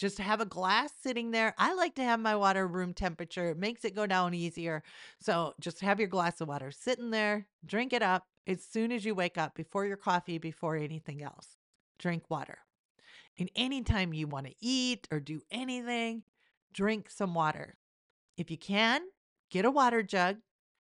Just 0.00 0.16
have 0.16 0.40
a 0.40 0.46
glass 0.46 0.94
sitting 1.02 1.30
there. 1.30 1.54
I 1.58 1.74
like 1.74 1.94
to 1.96 2.02
have 2.02 2.20
my 2.20 2.34
water 2.34 2.66
room 2.66 2.94
temperature. 2.94 3.50
It 3.50 3.58
makes 3.58 3.84
it 3.84 3.94
go 3.94 4.06
down 4.06 4.32
easier. 4.32 4.82
So 5.20 5.52
just 5.60 5.82
have 5.82 5.98
your 5.98 6.08
glass 6.08 6.40
of 6.40 6.48
water 6.48 6.70
sitting 6.70 7.10
there, 7.10 7.46
drink 7.66 7.92
it 7.92 8.00
up 8.00 8.24
as 8.46 8.64
soon 8.64 8.92
as 8.92 9.04
you 9.04 9.14
wake 9.14 9.36
up, 9.36 9.54
before 9.54 9.84
your 9.84 9.98
coffee, 9.98 10.38
before 10.38 10.74
anything 10.74 11.22
else. 11.22 11.58
Drink 11.98 12.30
water. 12.30 12.56
And 13.38 13.50
anytime 13.54 14.14
you 14.14 14.26
want 14.26 14.46
to 14.46 14.54
eat 14.58 15.06
or 15.10 15.20
do 15.20 15.42
anything, 15.50 16.22
drink 16.72 17.10
some 17.10 17.34
water. 17.34 17.76
If 18.38 18.50
you 18.50 18.56
can, 18.56 19.02
get 19.50 19.66
a 19.66 19.70
water 19.70 20.02
jug. 20.02 20.38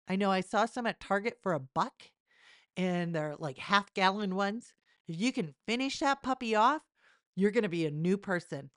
I 0.06 0.16
know 0.16 0.30
I 0.30 0.42
saw 0.42 0.66
some 0.66 0.86
at 0.86 1.00
Target 1.00 1.38
for 1.42 1.54
a 1.54 1.60
buck, 1.60 2.02
and 2.76 3.14
they're 3.14 3.34
like 3.38 3.56
half 3.56 3.94
gallon 3.94 4.34
ones. 4.34 4.74
If 5.08 5.18
you 5.18 5.32
can 5.32 5.54
finish 5.66 6.00
that 6.00 6.22
puppy 6.22 6.54
off, 6.54 6.82
you're 7.34 7.50
going 7.50 7.62
to 7.62 7.70
be 7.70 7.86
a 7.86 7.90
new 7.90 8.18
person. 8.18 8.68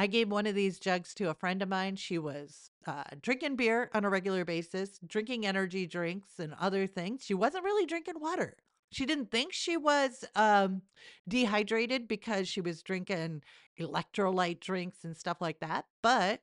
I 0.00 0.06
gave 0.06 0.30
one 0.30 0.46
of 0.46 0.54
these 0.54 0.78
jugs 0.78 1.12
to 1.14 1.28
a 1.28 1.34
friend 1.34 1.60
of 1.60 1.68
mine. 1.68 1.96
She 1.96 2.18
was 2.18 2.70
uh, 2.86 3.02
drinking 3.20 3.56
beer 3.56 3.90
on 3.92 4.04
a 4.04 4.10
regular 4.10 4.44
basis, 4.44 5.00
drinking 5.04 5.44
energy 5.44 5.86
drinks 5.88 6.38
and 6.38 6.54
other 6.60 6.86
things. 6.86 7.24
She 7.24 7.34
wasn't 7.34 7.64
really 7.64 7.84
drinking 7.84 8.20
water. 8.20 8.56
She 8.92 9.04
didn't 9.04 9.32
think 9.32 9.52
she 9.52 9.76
was 9.76 10.24
um, 10.36 10.82
dehydrated 11.26 12.06
because 12.06 12.48
she 12.48 12.60
was 12.60 12.82
drinking 12.82 13.42
electrolyte 13.78 14.60
drinks 14.60 15.04
and 15.04 15.16
stuff 15.16 15.38
like 15.40 15.58
that, 15.60 15.86
but 16.00 16.40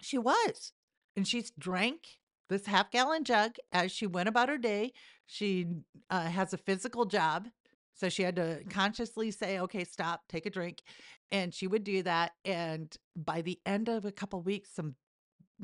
she 0.00 0.16
was 0.16 0.72
and 1.16 1.28
she 1.28 1.44
drank 1.58 2.18
this 2.48 2.66
half 2.66 2.90
gallon 2.90 3.24
jug 3.24 3.56
as 3.72 3.92
she 3.92 4.06
went 4.06 4.28
about 4.28 4.48
her 4.48 4.58
day. 4.58 4.92
She 5.26 5.66
uh, 6.10 6.28
has 6.28 6.52
a 6.52 6.58
physical 6.58 7.04
job. 7.04 7.48
So 7.94 8.08
she 8.08 8.22
had 8.22 8.36
to 8.36 8.60
consciously 8.68 9.30
say, 9.30 9.60
okay, 9.60 9.84
stop, 9.84 10.22
take 10.28 10.46
a 10.46 10.50
drink. 10.50 10.82
And 11.30 11.54
she 11.54 11.66
would 11.66 11.84
do 11.84 12.02
that. 12.02 12.32
And 12.44 12.94
by 13.16 13.42
the 13.42 13.58
end 13.64 13.88
of 13.88 14.04
a 14.04 14.12
couple 14.12 14.42
weeks, 14.42 14.70
some 14.74 14.96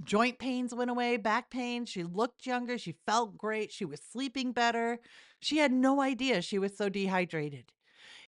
joint 0.05 0.39
pains 0.39 0.75
went 0.75 0.91
away, 0.91 1.17
back 1.17 1.51
pain. 1.51 1.85
She 1.85 2.05
looked 2.05 2.47
younger. 2.47 2.79
She 2.79 2.97
felt 3.07 3.37
great. 3.37 3.73
She 3.73 3.85
was 3.85 4.01
sleeping 4.01 4.53
better. 4.53 5.01
She 5.41 5.59
had 5.59 5.73
no 5.73 6.01
idea 6.01 6.41
she 6.41 6.59
was 6.59 6.77
so 6.77 6.89
dehydrated. 6.89 7.73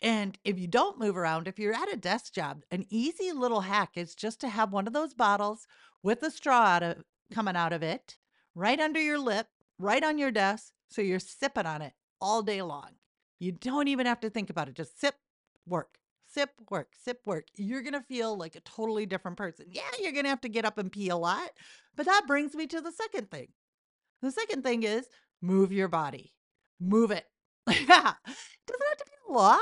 And 0.02 0.38
if 0.44 0.60
you 0.60 0.68
don't 0.68 1.00
move 1.00 1.18
around, 1.18 1.48
if 1.48 1.58
you're 1.58 1.74
at 1.74 1.92
a 1.92 1.98
desk 1.98 2.34
job, 2.34 2.62
an 2.70 2.86
easy 2.90 3.32
little 3.32 3.62
hack 3.62 3.92
is 3.96 4.14
just 4.14 4.40
to 4.42 4.50
have 4.50 4.72
one 4.72 4.86
of 4.86 4.94
those 4.94 5.16
bottles 5.16 5.66
with 6.04 6.22
a 6.22 6.30
straw 6.30 6.66
out 6.66 6.84
of, 6.84 6.98
coming 7.34 7.56
out 7.56 7.74
of 7.74 7.82
it 7.82 8.18
right 8.54 8.80
under 8.80 9.02
your 9.02 9.18
lip, 9.18 9.48
right 9.80 10.04
on 10.04 10.20
your 10.20 10.32
desk. 10.32 10.72
So 10.88 11.02
you're 11.02 11.20
sipping 11.20 11.66
on 11.66 11.82
it 11.82 11.94
all 12.22 12.44
day 12.44 12.62
long. 12.62 12.97
You 13.40 13.52
don't 13.52 13.88
even 13.88 14.06
have 14.06 14.20
to 14.22 14.30
think 14.30 14.50
about 14.50 14.68
it. 14.68 14.76
Just 14.76 15.00
sip, 15.00 15.16
work, 15.66 15.98
sip, 16.26 16.52
work, 16.70 16.94
sip, 17.00 17.22
work. 17.26 17.46
You're 17.56 17.82
going 17.82 17.94
to 17.94 18.02
feel 18.02 18.36
like 18.38 18.56
a 18.56 18.62
totally 18.62 19.06
different 19.06 19.38
person. 19.38 19.68
Yeah, 19.70 19.82
you're 20.00 20.12
going 20.12 20.26
to 20.26 20.30
have 20.30 20.42
to 20.42 20.50
get 20.50 20.66
up 20.66 20.78
and 20.78 20.92
pee 20.92 21.10
a 21.10 21.18
lot. 21.18 21.50
But 21.96 22.06
that 22.06 22.28
brings 22.28 22.56
me 22.56 22.68
to 22.68 22.82
the 22.82 22.92
second 22.92 23.30
thing. 23.32 23.50
The 24.22 24.32
second 24.32 24.64
thing 24.64 24.84
is 24.84 25.08
move 25.42 25.72
your 25.72 25.88
body, 25.88 26.34
move 26.80 27.12
it. 27.12 27.26
yeah. 27.68 27.76
Doesn't 27.88 28.88
have 28.90 28.98
to 28.98 29.06
be 29.06 29.30
a 29.30 29.34
lot. 29.34 29.60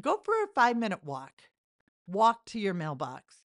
Go 0.00 0.20
for 0.24 0.34
a 0.34 0.46
five 0.54 0.76
minute 0.76 1.04
walk. 1.04 1.32
Walk 2.06 2.44
to 2.46 2.58
your 2.58 2.74
mailbox 2.74 3.44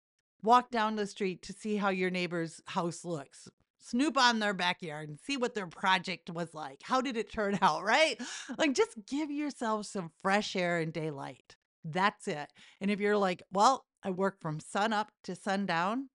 walk 0.45 0.69
down 0.69 0.95
the 0.95 1.07
street 1.07 1.41
to 1.41 1.53
see 1.53 1.75
how 1.75 1.89
your 1.89 2.11
neighbor's 2.11 2.61
house 2.67 3.03
looks 3.03 3.49
snoop 3.85 4.17
on 4.17 4.39
their 4.39 4.53
backyard 4.53 5.09
and 5.09 5.19
see 5.19 5.37
what 5.37 5.53
their 5.53 5.67
project 5.67 6.29
was 6.29 6.53
like. 6.53 6.79
How 6.83 7.01
did 7.01 7.17
it 7.17 7.31
turn 7.31 7.57
out, 7.61 7.83
right? 7.83 8.19
Like 8.57 8.73
just 8.73 8.97
give 9.07 9.31
yourself 9.31 9.85
some 9.85 10.11
fresh 10.21 10.55
air 10.55 10.79
and 10.79 10.91
daylight. 10.91 11.55
That's 11.83 12.27
it. 12.27 12.51
And 12.81 12.89
if 12.89 12.99
you're 12.99 13.17
like, 13.17 13.43
well, 13.51 13.85
I 14.03 14.09
work 14.09 14.39
from 14.41 14.59
sun 14.59 14.91
up 14.91 15.11
to 15.23 15.35
sundown, 15.35 16.09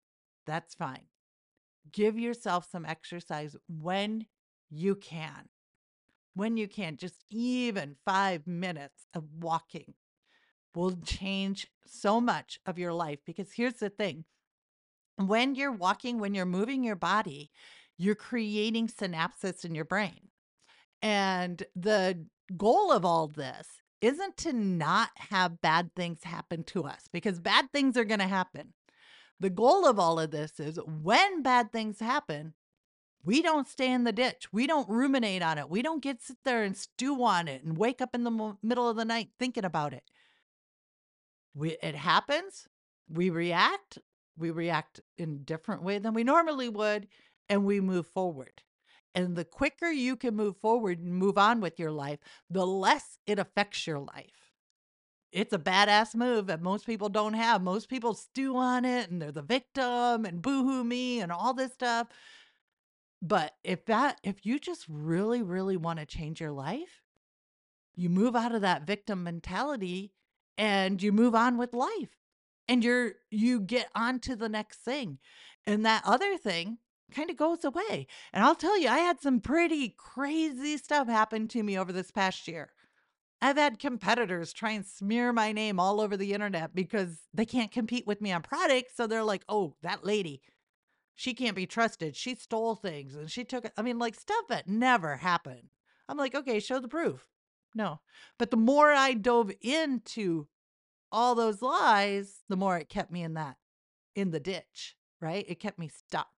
that's 0.47 0.75
fine. 0.75 1.07
Give 1.93 2.19
yourself 2.19 2.69
some 2.71 2.85
exercise 2.85 3.57
when 3.69 4.27
you 4.69 4.95
can. 4.97 5.49
When 6.35 6.57
you 6.57 6.69
can, 6.69 6.97
just 6.97 7.25
even 7.31 7.97
five 8.05 8.47
minutes 8.47 9.07
of 9.15 9.25
walking 9.41 9.95
will 10.75 10.97
change 11.05 11.67
so 11.87 12.21
much 12.21 12.61
of 12.67 12.79
your 12.79 12.93
life. 12.93 13.19
Because 13.27 13.53
here's 13.53 13.75
the 13.75 13.91
thing 13.91 14.25
when 15.29 15.55
you're 15.55 15.73
walking, 15.73 16.19
when 16.19 16.35
you're 16.35 16.47
moving 16.47 16.85
your 16.85 16.97
body, 16.97 17.51
you're 17.99 18.15
creating 18.15 18.89
synapses 18.89 19.65
in 19.65 19.75
your 19.75 19.85
brain. 19.85 20.29
And 21.03 21.63
the 21.75 22.27
goal 22.57 22.93
of 22.93 23.05
all 23.05 23.29
this 23.29 23.67
isn't 24.01 24.37
to 24.39 24.53
not 24.53 25.11
have 25.17 25.61
bad 25.61 25.91
things 25.95 26.25
happen 26.25 26.65
to 26.65 26.85
us 26.85 27.05
because 27.13 27.39
bad 27.41 27.71
things 27.73 27.97
are 27.97 28.05
going 28.05 28.21
to 28.21 28.27
happen. 28.27 28.73
The 29.39 29.51
goal 29.51 29.87
of 29.87 29.99
all 29.99 30.19
of 30.19 30.31
this 30.31 30.61
is 30.61 30.79
when 31.03 31.43
bad 31.43 31.73
things 31.73 32.01
happen, 32.01 32.55
we 33.25 33.43
don't 33.43 33.69
stay 33.69 33.91
in 33.93 34.05
the 34.05 34.13
ditch. 34.13 34.49
We 34.53 34.67
don't 34.67 34.89
ruminate 34.89 35.43
on 35.43 35.59
it. 35.59 35.69
We 35.69 35.83
don't 35.83 36.03
get 36.03 36.23
sit 36.23 36.39
there 36.45 36.63
and 36.63 36.77
stew 36.77 37.23
on 37.23 37.49
it 37.49 37.63
and 37.63 37.77
wake 37.77 38.01
up 38.01 38.15
in 38.15 38.25
the 38.25 38.57
middle 38.63 38.89
of 38.89 38.97
the 38.97 39.05
night 39.05 39.29
thinking 39.39 39.65
about 39.65 39.93
it. 39.93 40.05
We, 41.55 41.77
it 41.83 41.95
happens. 41.95 42.69
We 43.09 43.29
react. 43.29 43.99
We 44.41 44.51
react 44.51 45.01
in 45.19 45.31
a 45.31 45.39
different 45.39 45.83
way 45.83 45.99
than 45.99 46.15
we 46.15 46.25
normally 46.25 46.69
would, 46.69 47.07
and 47.49 47.65
we 47.65 47.81
move 47.81 48.07
forward. 48.07 48.63
And 49.15 49.37
the 49.37 49.45
quicker 49.45 49.91
you 49.91 50.17
can 50.17 50.35
move 50.37 50.57
forward 50.57 51.01
and 51.01 51.15
move 51.15 51.37
on 51.37 51.61
with 51.61 51.79
your 51.79 51.91
life, 51.91 52.21
the 52.49 52.67
less 52.67 53.19
it 53.27 53.39
affects 53.39 53.87
your 53.87 53.99
life. 53.99 54.53
It's 55.33 55.53
a 55.53 55.59
badass 55.59 56.15
move 56.15 56.47
that 56.47 56.63
most 56.63 56.87
people 56.87 57.09
don't 57.09 57.35
have. 57.35 57.63
Most 57.63 57.89
people 57.89 58.15
stew 58.15 58.57
on 58.57 58.85
it 58.85 59.11
and 59.11 59.21
they're 59.21 59.31
the 59.31 59.43
victim 59.43 60.25
and 60.25 60.43
boohoo 60.43 60.83
me 60.83 61.21
and 61.21 61.31
all 61.31 61.55
this 61.55 61.73
stuff. 61.73 62.09
But 63.23 63.55
if 63.63 63.85
that, 63.87 64.19
if 64.23 64.47
you 64.47 64.59
just 64.59 64.87
really, 64.89 65.43
really 65.43 65.77
want 65.77 65.99
to 65.99 66.07
change 66.07 66.41
your 66.41 66.53
life, 66.53 67.03
you 67.95 68.09
move 68.09 68.35
out 68.35 68.55
of 68.55 68.63
that 68.63 68.87
victim 68.87 69.23
mentality 69.23 70.13
and 70.57 71.03
you 71.03 71.13
move 71.13 71.35
on 71.35 71.59
with 71.59 71.75
life 71.75 72.20
and 72.71 72.85
you're, 72.85 73.15
you 73.33 73.61
get 73.61 73.89
on 73.97 74.21
to 74.21 74.37
the 74.37 74.49
next 74.49 74.79
thing. 74.79 75.19
And 75.67 75.85
that 75.85 76.05
other 76.07 76.39
thing 76.39 76.79
kind 77.13 77.29
of 77.29 77.37
goes 77.37 77.65
away. 77.65 78.07
And 78.33 78.45
I'll 78.45 78.55
tell 78.55 78.79
you, 78.79 78.89
I 78.89 78.99
had 78.99 79.21
some 79.21 79.41
pretty 79.41 79.93
crazy 79.99 80.77
stuff 80.77 81.09
happen 81.09 81.49
to 81.49 81.65
me 81.65 81.77
over 81.77 81.93
this 81.93 82.13
past 82.13 82.47
year. 82.47 82.71
I've 83.43 83.57
had 83.57 83.81
competitors 83.81 84.53
try 84.53 84.71
and 84.71 84.87
smear 84.87 85.33
my 85.33 85.51
name 85.51 85.81
all 85.81 86.01
over 86.01 86.17
the 86.17 86.33
internet 86.33 86.73
because 86.73 87.19
they 87.35 87.45
can't 87.45 87.73
compete 87.73 88.07
with 88.07 88.21
me 88.21 88.31
on 88.31 88.43
products. 88.43 88.93
So 88.95 89.09
they're 89.09 89.25
like, 89.25 89.43
oh, 89.49 89.75
that 89.83 90.05
lady, 90.05 90.41
she 91.17 91.35
can't 91.35 91.57
be 91.57 91.67
trusted. 91.67 92.15
She 92.15 92.37
stole 92.37 92.77
things 92.77 93.17
and 93.17 93.29
she 93.29 93.43
took. 93.43 93.69
I 93.77 93.83
mean, 93.83 93.99
like 93.99 94.15
stuff 94.15 94.47
that 94.49 94.69
never 94.69 95.17
happened. 95.17 95.71
I'm 96.09 96.19
like, 96.19 96.37
okay, 96.37 96.61
show 96.61 96.79
the 96.79 96.87
proof. 96.87 97.27
No. 97.75 97.99
But 98.39 98.53
the 98.53 98.57
more 98.57 98.93
I 98.93 99.15
dove 99.15 99.51
into 99.61 100.47
all 101.13 101.35
those 101.35 101.63
lies, 101.63 102.41
the 102.49 102.57
more 102.57 102.79
it 102.79 102.89
kept 102.89 103.11
me 103.11 103.23
in 103.23 103.35
that, 103.35 103.57
in 104.15 104.31
the 104.31 104.41
ditch, 104.41 104.97
right? 105.21 105.45
It 105.49 105.61
kept 105.61 105.79
me 105.79 105.89
stuck. 105.89 106.29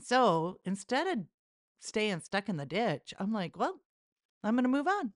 So 0.00 0.58
instead 0.64 1.06
of 1.06 1.24
staying 1.80 2.20
stuck 2.20 2.48
in 2.48 2.56
the 2.56 2.66
ditch, 2.66 3.12
I'm 3.18 3.32
like, 3.32 3.58
well, 3.58 3.80
I'm 4.44 4.54
going 4.54 4.64
to 4.64 4.68
move 4.68 4.86
on. 4.86 5.12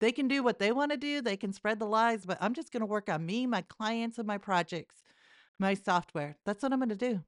They 0.00 0.12
can 0.12 0.26
do 0.28 0.42
what 0.42 0.58
they 0.58 0.72
want 0.72 0.90
to 0.90 0.96
do, 0.96 1.20
they 1.20 1.36
can 1.36 1.52
spread 1.52 1.78
the 1.78 1.86
lies, 1.86 2.24
but 2.24 2.38
I'm 2.40 2.54
just 2.54 2.72
going 2.72 2.80
to 2.80 2.86
work 2.86 3.08
on 3.08 3.24
me, 3.24 3.46
my 3.46 3.62
clients, 3.62 4.18
and 4.18 4.26
my 4.26 4.38
projects 4.38 5.02
my 5.62 5.74
software. 5.74 6.36
That's 6.44 6.62
what 6.62 6.72
I'm 6.72 6.80
going 6.80 6.90
to 6.90 6.96
do 6.96 7.20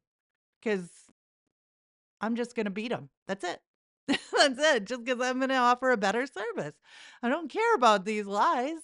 because 0.61 0.91
I'm 2.21 2.37
just 2.37 2.55
going 2.55 2.67
to 2.67 2.71
beat 2.71 2.91
them. 2.91 3.09
That's 3.27 3.45
it. 3.45 3.61
That's 4.09 4.59
it. 4.59 4.85
Just 4.85 5.05
because 5.05 5.27
I'm 5.27 5.39
going 5.39 5.49
to 5.49 5.57
offer 5.57 5.91
a 5.91 5.97
better 5.97 6.27
service. 6.27 6.75
I 7.23 7.29
don't 7.31 7.51
care 7.51 7.75
about 7.75 8.05
these 8.05 8.27
lies. 8.27 8.81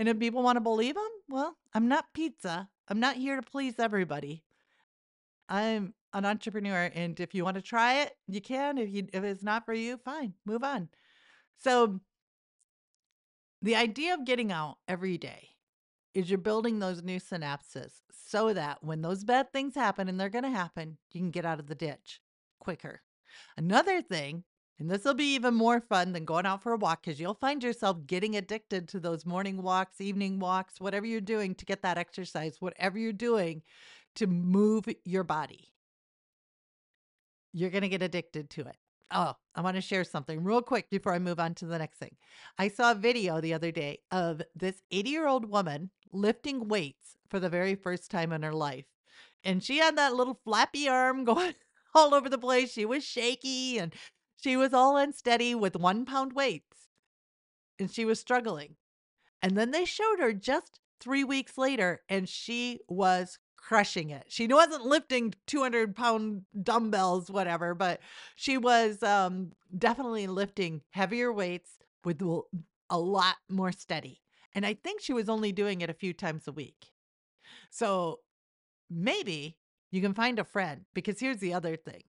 And 0.00 0.08
if 0.08 0.18
people 0.18 0.42
want 0.42 0.56
to 0.56 0.62
believe 0.62 0.94
them, 0.94 1.10
well, 1.28 1.58
I'm 1.74 1.86
not 1.86 2.14
pizza. 2.14 2.70
I'm 2.88 3.00
not 3.00 3.16
here 3.16 3.36
to 3.36 3.42
please 3.42 3.74
everybody. 3.78 4.42
I'm 5.46 5.92
an 6.14 6.24
entrepreneur, 6.24 6.90
and 6.94 7.20
if 7.20 7.34
you 7.34 7.44
want 7.44 7.56
to 7.56 7.62
try 7.62 8.00
it, 8.00 8.16
you 8.26 8.40
can. 8.40 8.78
If 8.78 8.88
you 8.88 9.08
if 9.12 9.22
it's 9.22 9.42
not 9.42 9.66
for 9.66 9.74
you, 9.74 9.98
fine, 9.98 10.32
move 10.46 10.64
on. 10.64 10.88
So 11.58 12.00
the 13.60 13.76
idea 13.76 14.14
of 14.14 14.24
getting 14.24 14.50
out 14.50 14.78
every 14.88 15.18
day 15.18 15.50
is 16.14 16.30
you're 16.30 16.38
building 16.38 16.78
those 16.78 17.02
new 17.02 17.20
synapses 17.20 18.00
so 18.10 18.54
that 18.54 18.82
when 18.82 19.02
those 19.02 19.22
bad 19.22 19.52
things 19.52 19.74
happen, 19.74 20.08
and 20.08 20.18
they're 20.18 20.30
going 20.30 20.44
to 20.44 20.50
happen, 20.50 20.96
you 21.12 21.20
can 21.20 21.30
get 21.30 21.44
out 21.44 21.60
of 21.60 21.66
the 21.66 21.74
ditch 21.74 22.22
quicker. 22.58 23.02
Another 23.58 24.00
thing, 24.00 24.44
and 24.80 24.90
this 24.90 25.04
will 25.04 25.14
be 25.14 25.34
even 25.34 25.54
more 25.54 25.78
fun 25.78 26.12
than 26.12 26.24
going 26.24 26.46
out 26.46 26.62
for 26.62 26.72
a 26.72 26.76
walk 26.78 27.02
because 27.02 27.20
you'll 27.20 27.34
find 27.34 27.62
yourself 27.62 27.98
getting 28.06 28.34
addicted 28.34 28.88
to 28.88 28.98
those 28.98 29.26
morning 29.26 29.62
walks, 29.62 30.00
evening 30.00 30.40
walks, 30.40 30.80
whatever 30.80 31.04
you're 31.04 31.20
doing 31.20 31.54
to 31.56 31.66
get 31.66 31.82
that 31.82 31.98
exercise, 31.98 32.56
whatever 32.60 32.98
you're 32.98 33.12
doing 33.12 33.60
to 34.14 34.26
move 34.26 34.86
your 35.04 35.22
body. 35.22 35.68
You're 37.52 37.68
going 37.68 37.82
to 37.82 37.90
get 37.90 38.02
addicted 38.02 38.48
to 38.50 38.62
it. 38.62 38.76
Oh, 39.10 39.34
I 39.54 39.60
want 39.60 39.76
to 39.76 39.82
share 39.82 40.04
something 40.04 40.42
real 40.42 40.62
quick 40.62 40.88
before 40.88 41.12
I 41.12 41.18
move 41.18 41.40
on 41.40 41.54
to 41.56 41.66
the 41.66 41.78
next 41.78 41.98
thing. 41.98 42.16
I 42.56 42.68
saw 42.68 42.92
a 42.92 42.94
video 42.94 43.40
the 43.40 43.52
other 43.52 43.72
day 43.72 43.98
of 44.10 44.40
this 44.54 44.80
80 44.90 45.10
year 45.10 45.26
old 45.26 45.50
woman 45.50 45.90
lifting 46.10 46.68
weights 46.68 47.18
for 47.28 47.38
the 47.38 47.50
very 47.50 47.74
first 47.74 48.10
time 48.10 48.32
in 48.32 48.42
her 48.42 48.54
life. 48.54 48.86
And 49.44 49.62
she 49.62 49.76
had 49.76 49.98
that 49.98 50.14
little 50.14 50.40
flappy 50.42 50.88
arm 50.88 51.24
going 51.26 51.54
all 51.94 52.14
over 52.14 52.30
the 52.30 52.38
place. 52.38 52.72
She 52.72 52.86
was 52.86 53.04
shaky 53.04 53.78
and 53.78 53.92
she 54.40 54.56
was 54.56 54.72
all 54.72 54.96
unsteady 54.96 55.54
with 55.54 55.76
one 55.76 56.04
pound 56.04 56.32
weights. 56.32 56.88
And 57.78 57.90
she 57.90 58.04
was 58.04 58.20
struggling. 58.20 58.76
And 59.42 59.56
then 59.56 59.70
they 59.70 59.84
showed 59.84 60.18
her 60.18 60.32
just 60.32 60.80
three 61.00 61.24
weeks 61.24 61.56
later, 61.56 62.02
and 62.08 62.28
she 62.28 62.80
was 62.88 63.38
crushing 63.56 64.10
it. 64.10 64.24
She 64.28 64.46
wasn't 64.46 64.84
lifting 64.84 65.34
200 65.46 65.94
pound 65.94 66.42
dumbbells, 66.62 67.30
whatever, 67.30 67.74
but 67.74 68.00
she 68.36 68.58
was 68.58 69.02
um, 69.02 69.52
definitely 69.76 70.26
lifting 70.26 70.82
heavier 70.90 71.32
weights 71.32 71.70
with 72.04 72.20
a 72.90 72.98
lot 72.98 73.36
more 73.48 73.72
steady. 73.72 74.20
And 74.54 74.66
I 74.66 74.74
think 74.74 75.00
she 75.00 75.12
was 75.12 75.28
only 75.28 75.52
doing 75.52 75.80
it 75.80 75.90
a 75.90 75.94
few 75.94 76.12
times 76.12 76.48
a 76.48 76.52
week. 76.52 76.92
So 77.70 78.20
maybe 78.90 79.56
you 79.90 80.00
can 80.00 80.14
find 80.14 80.38
a 80.38 80.44
friend 80.44 80.84
because 80.94 81.20
here's 81.20 81.38
the 81.38 81.54
other 81.54 81.76
thing 81.76 82.02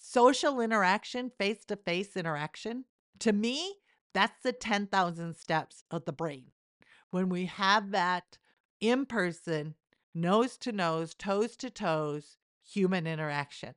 social 0.00 0.60
interaction, 0.60 1.30
face 1.38 1.64
to 1.66 1.76
face 1.76 2.16
interaction, 2.16 2.84
to 3.20 3.32
me, 3.32 3.76
that's 4.12 4.42
the 4.42 4.52
10,000 4.52 5.36
steps 5.36 5.84
of 5.90 6.04
the 6.06 6.12
brain. 6.12 6.46
When 7.10 7.28
we 7.28 7.46
have 7.46 7.90
that 7.92 8.38
in 8.80 9.06
person, 9.06 9.74
nose 10.14 10.56
to 10.58 10.72
nose, 10.72 11.14
toes 11.14 11.54
to 11.56 11.70
toes, 11.70 12.38
human 12.68 13.06
interaction. 13.06 13.74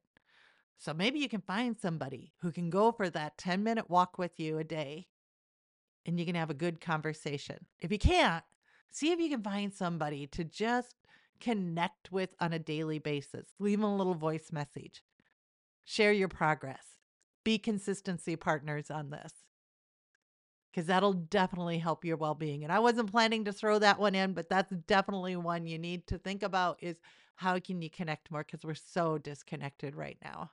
So 0.77 0.93
maybe 0.93 1.19
you 1.19 1.29
can 1.29 1.41
find 1.41 1.77
somebody 1.77 2.33
who 2.41 2.51
can 2.51 2.69
go 2.69 2.91
for 2.91 3.09
that 3.09 3.37
10 3.37 3.63
minute 3.63 3.89
walk 3.89 4.17
with 4.17 4.39
you 4.39 4.57
a 4.57 4.63
day 4.63 5.07
and 6.05 6.19
you 6.19 6.25
can 6.25 6.35
have 6.35 6.49
a 6.49 6.55
good 6.55 6.81
conversation. 6.81 7.65
If 7.81 7.91
you 7.91 7.99
can't, 7.99 8.43
see 8.91 9.11
if 9.11 9.19
you 9.19 9.29
can 9.29 9.43
find 9.43 9.73
somebody 9.73 10.27
to 10.27 10.43
just 10.43 10.95
connect 11.39 12.11
with 12.11 12.29
on 12.39 12.53
a 12.53 12.59
daily 12.59 12.99
basis. 12.99 13.47
Leave 13.59 13.79
them 13.79 13.89
a 13.89 13.95
little 13.95 14.13
voice 14.13 14.51
message. 14.51 15.03
Share 15.85 16.11
your 16.11 16.29
progress. 16.29 16.85
Be 17.43 17.57
consistency 17.57 18.35
partners 18.35 18.89
on 18.89 19.09
this 19.09 19.33
because 20.71 20.87
that'll 20.87 21.13
definitely 21.13 21.77
help 21.77 22.03
your 22.03 22.17
well-being. 22.17 22.63
And 22.63 22.73
I 22.73 22.79
wasn't 22.79 23.11
planning 23.11 23.45
to 23.45 23.53
throw 23.53 23.77
that 23.79 23.99
one 23.99 24.15
in, 24.15 24.33
but 24.33 24.49
that's 24.49 24.71
definitely 24.87 25.35
one 25.35 25.67
you 25.67 25.77
need 25.77 26.07
to 26.07 26.17
think 26.17 26.41
about 26.41 26.81
is 26.81 26.97
how 27.35 27.59
can 27.59 27.81
you 27.81 27.89
connect 27.89 28.31
more 28.31 28.43
because 28.43 28.65
we're 28.65 28.73
so 28.73 29.17
disconnected 29.17 29.95
right 29.95 30.17
now. 30.23 30.51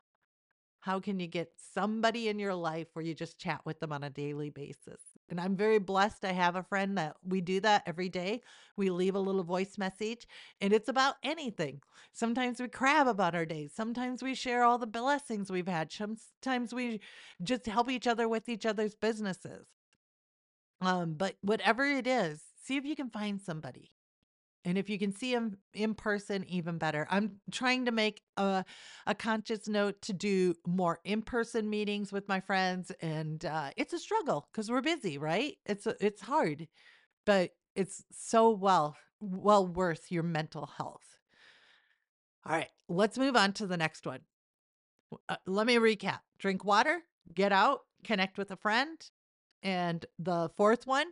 How 0.80 1.00
can 1.00 1.20
you 1.20 1.26
get 1.26 1.52
somebody 1.74 2.28
in 2.28 2.38
your 2.38 2.54
life 2.54 2.88
where 2.92 3.04
you 3.04 3.14
just 3.14 3.38
chat 3.38 3.60
with 3.64 3.80
them 3.80 3.92
on 3.92 4.04
a 4.04 4.10
daily 4.10 4.50
basis? 4.50 5.00
And 5.30 5.40
I'm 5.40 5.56
very 5.56 5.78
blessed. 5.78 6.24
I 6.24 6.32
have 6.32 6.56
a 6.56 6.64
friend 6.64 6.98
that 6.98 7.16
we 7.24 7.40
do 7.40 7.60
that 7.60 7.84
every 7.86 8.08
day. 8.08 8.42
We 8.76 8.90
leave 8.90 9.14
a 9.14 9.20
little 9.20 9.44
voice 9.44 9.78
message, 9.78 10.26
and 10.60 10.72
it's 10.72 10.88
about 10.88 11.14
anything. 11.22 11.80
Sometimes 12.12 12.60
we 12.60 12.66
crab 12.66 13.06
about 13.06 13.36
our 13.36 13.46
days. 13.46 13.72
Sometimes 13.72 14.22
we 14.22 14.34
share 14.34 14.64
all 14.64 14.76
the 14.76 14.88
blessings 14.88 15.50
we've 15.50 15.68
had. 15.68 15.92
Sometimes 15.92 16.74
we 16.74 17.00
just 17.42 17.66
help 17.66 17.88
each 17.88 18.08
other 18.08 18.28
with 18.28 18.48
each 18.48 18.66
other's 18.66 18.96
businesses. 18.96 19.66
Um, 20.80 21.14
but 21.14 21.36
whatever 21.42 21.84
it 21.84 22.08
is, 22.08 22.42
see 22.64 22.76
if 22.76 22.84
you 22.84 22.96
can 22.96 23.10
find 23.10 23.40
somebody. 23.40 23.92
And 24.64 24.76
if 24.76 24.90
you 24.90 24.98
can 24.98 25.12
see 25.12 25.32
them 25.32 25.56
in 25.72 25.94
person, 25.94 26.44
even 26.48 26.76
better. 26.76 27.06
I'm 27.10 27.40
trying 27.50 27.86
to 27.86 27.92
make 27.92 28.22
a, 28.36 28.64
a 29.06 29.14
conscious 29.14 29.66
note 29.66 30.02
to 30.02 30.12
do 30.12 30.54
more 30.66 31.00
in 31.04 31.22
person 31.22 31.70
meetings 31.70 32.12
with 32.12 32.28
my 32.28 32.40
friends. 32.40 32.92
And 33.00 33.44
uh, 33.44 33.70
it's 33.76 33.94
a 33.94 33.98
struggle 33.98 34.48
because 34.52 34.70
we're 34.70 34.82
busy, 34.82 35.16
right? 35.16 35.56
It's, 35.64 35.86
it's 36.00 36.20
hard, 36.20 36.68
but 37.24 37.52
it's 37.74 38.04
so 38.12 38.50
well, 38.50 38.96
well 39.20 39.66
worth 39.66 40.12
your 40.12 40.22
mental 40.22 40.66
health. 40.76 41.16
All 42.44 42.56
right, 42.56 42.70
let's 42.88 43.18
move 43.18 43.36
on 43.36 43.52
to 43.54 43.66
the 43.66 43.76
next 43.76 44.06
one. 44.06 44.20
Uh, 45.28 45.36
let 45.46 45.66
me 45.66 45.76
recap 45.76 46.20
drink 46.38 46.64
water, 46.64 47.00
get 47.34 47.52
out, 47.52 47.80
connect 48.04 48.38
with 48.38 48.50
a 48.50 48.56
friend, 48.56 48.98
and 49.62 50.06
the 50.18 50.50
fourth 50.56 50.86
one 50.86 51.06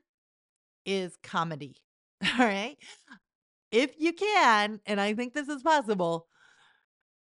is 0.86 1.16
comedy. 1.22 1.76
All 2.38 2.46
right. 2.46 2.76
If 3.70 3.94
you 3.98 4.12
can, 4.12 4.80
and 4.86 5.00
I 5.00 5.14
think 5.14 5.34
this 5.34 5.48
is 5.48 5.62
possible, 5.62 6.26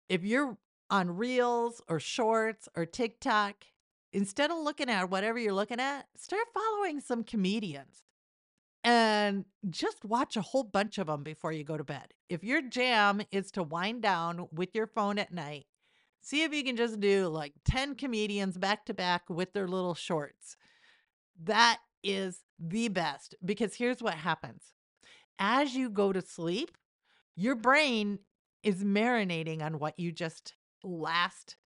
if 0.08 0.24
you're 0.24 0.58
on 0.90 1.16
Reels 1.16 1.80
or 1.88 2.00
Shorts 2.00 2.68
or 2.76 2.84
TikTok, 2.84 3.64
instead 4.12 4.50
of 4.50 4.58
looking 4.58 4.90
at 4.90 5.10
whatever 5.10 5.38
you're 5.38 5.52
looking 5.52 5.80
at, 5.80 6.06
start 6.16 6.46
following 6.52 7.00
some 7.00 7.24
comedians 7.24 8.02
and 8.84 9.44
just 9.70 10.04
watch 10.04 10.36
a 10.36 10.42
whole 10.42 10.64
bunch 10.64 10.98
of 10.98 11.06
them 11.06 11.22
before 11.22 11.52
you 11.52 11.64
go 11.64 11.76
to 11.76 11.84
bed. 11.84 12.12
If 12.28 12.42
your 12.42 12.60
jam 12.62 13.22
is 13.30 13.50
to 13.52 13.62
wind 13.62 14.02
down 14.02 14.48
with 14.52 14.74
your 14.74 14.88
phone 14.88 15.18
at 15.18 15.32
night, 15.32 15.66
see 16.20 16.42
if 16.42 16.52
you 16.52 16.64
can 16.64 16.76
just 16.76 17.00
do 17.00 17.28
like 17.28 17.52
10 17.64 17.94
comedians 17.94 18.58
back 18.58 18.84
to 18.86 18.94
back 18.94 19.22
with 19.28 19.52
their 19.52 19.68
little 19.68 19.94
shorts. 19.94 20.56
That 21.44 21.78
is 22.02 22.40
the 22.58 22.88
best 22.88 23.36
because 23.44 23.74
here's 23.74 24.02
what 24.02 24.14
happens 24.14 24.71
as 25.42 25.74
you 25.74 25.90
go 25.90 26.12
to 26.12 26.22
sleep, 26.22 26.70
your 27.34 27.56
brain 27.56 28.20
is 28.62 28.84
marinating 28.84 29.60
on 29.60 29.80
what 29.80 29.98
you 29.98 30.12
just 30.12 30.54
last 30.84 31.56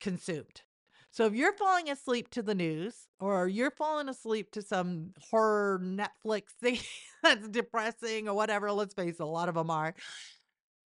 consumed. 0.00 0.62
So 1.10 1.26
if 1.26 1.34
you're 1.34 1.54
falling 1.54 1.90
asleep 1.90 2.30
to 2.30 2.42
the 2.42 2.54
news 2.54 2.94
or 3.18 3.48
you're 3.48 3.72
falling 3.72 4.08
asleep 4.08 4.52
to 4.52 4.62
some 4.62 5.14
horror 5.30 5.80
Netflix 5.82 6.50
thing 6.62 6.78
that's 7.22 7.48
depressing 7.48 8.28
or 8.28 8.34
whatever, 8.34 8.70
let's 8.70 8.94
face 8.94 9.14
it, 9.14 9.22
a 9.22 9.26
lot 9.26 9.48
of 9.48 9.56
them 9.56 9.70
are, 9.70 9.94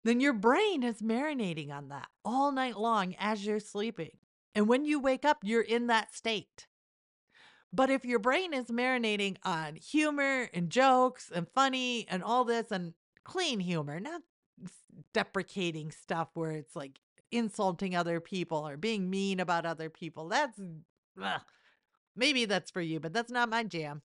then 0.03 0.19
your 0.19 0.33
brain 0.33 0.81
is 0.81 0.99
marinating 0.99 1.71
on 1.71 1.89
that 1.89 2.07
all 2.25 2.51
night 2.51 2.77
long 2.77 3.15
as 3.19 3.45
you're 3.45 3.59
sleeping. 3.59 4.11
And 4.55 4.67
when 4.67 4.85
you 4.85 4.99
wake 4.99 5.25
up, 5.25 5.39
you're 5.43 5.61
in 5.61 5.87
that 5.87 6.15
state. 6.15 6.67
But 7.73 7.89
if 7.89 8.05
your 8.05 8.19
brain 8.19 8.53
is 8.53 8.67
marinating 8.67 9.37
on 9.43 9.75
humor 9.75 10.47
and 10.53 10.69
jokes 10.69 11.31
and 11.33 11.47
funny 11.55 12.05
and 12.07 12.23
all 12.23 12.45
this 12.45 12.71
and 12.71 12.93
clean 13.23 13.59
humor, 13.59 13.99
not 13.99 14.21
deprecating 15.11 15.89
stuff 15.89 16.29
where 16.35 16.51
it's 16.51 16.75
like 16.75 16.99
insulting 17.31 17.95
other 17.95 18.19
people 18.19 18.67
or 18.67 18.77
being 18.77 19.09
mean 19.09 19.39
about 19.39 19.65
other 19.65 19.89
people, 19.89 20.29
that's 20.29 20.59
ugh, 21.21 21.41
maybe 22.15 22.45
that's 22.45 22.69
for 22.69 22.81
you, 22.81 22.99
but 22.99 23.11
that's 23.11 23.31
not 23.31 23.49
my 23.49 23.63
jam. 23.63 24.03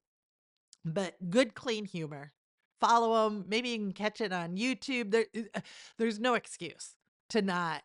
But 0.86 1.16
good, 1.30 1.54
clean 1.54 1.84
humor. 1.84 2.32
Follow 2.80 3.28
them. 3.28 3.46
Maybe 3.50 3.70
you 3.70 3.78
can 3.80 3.92
catch 3.92 4.22
it 4.22 4.32
on 4.32 4.56
YouTube. 4.56 5.12
There, 5.12 5.26
uh, 5.54 5.60
there's 5.98 6.20
no 6.20 6.36
excuse 6.36 6.96
to 7.32 7.42
not 7.42 7.82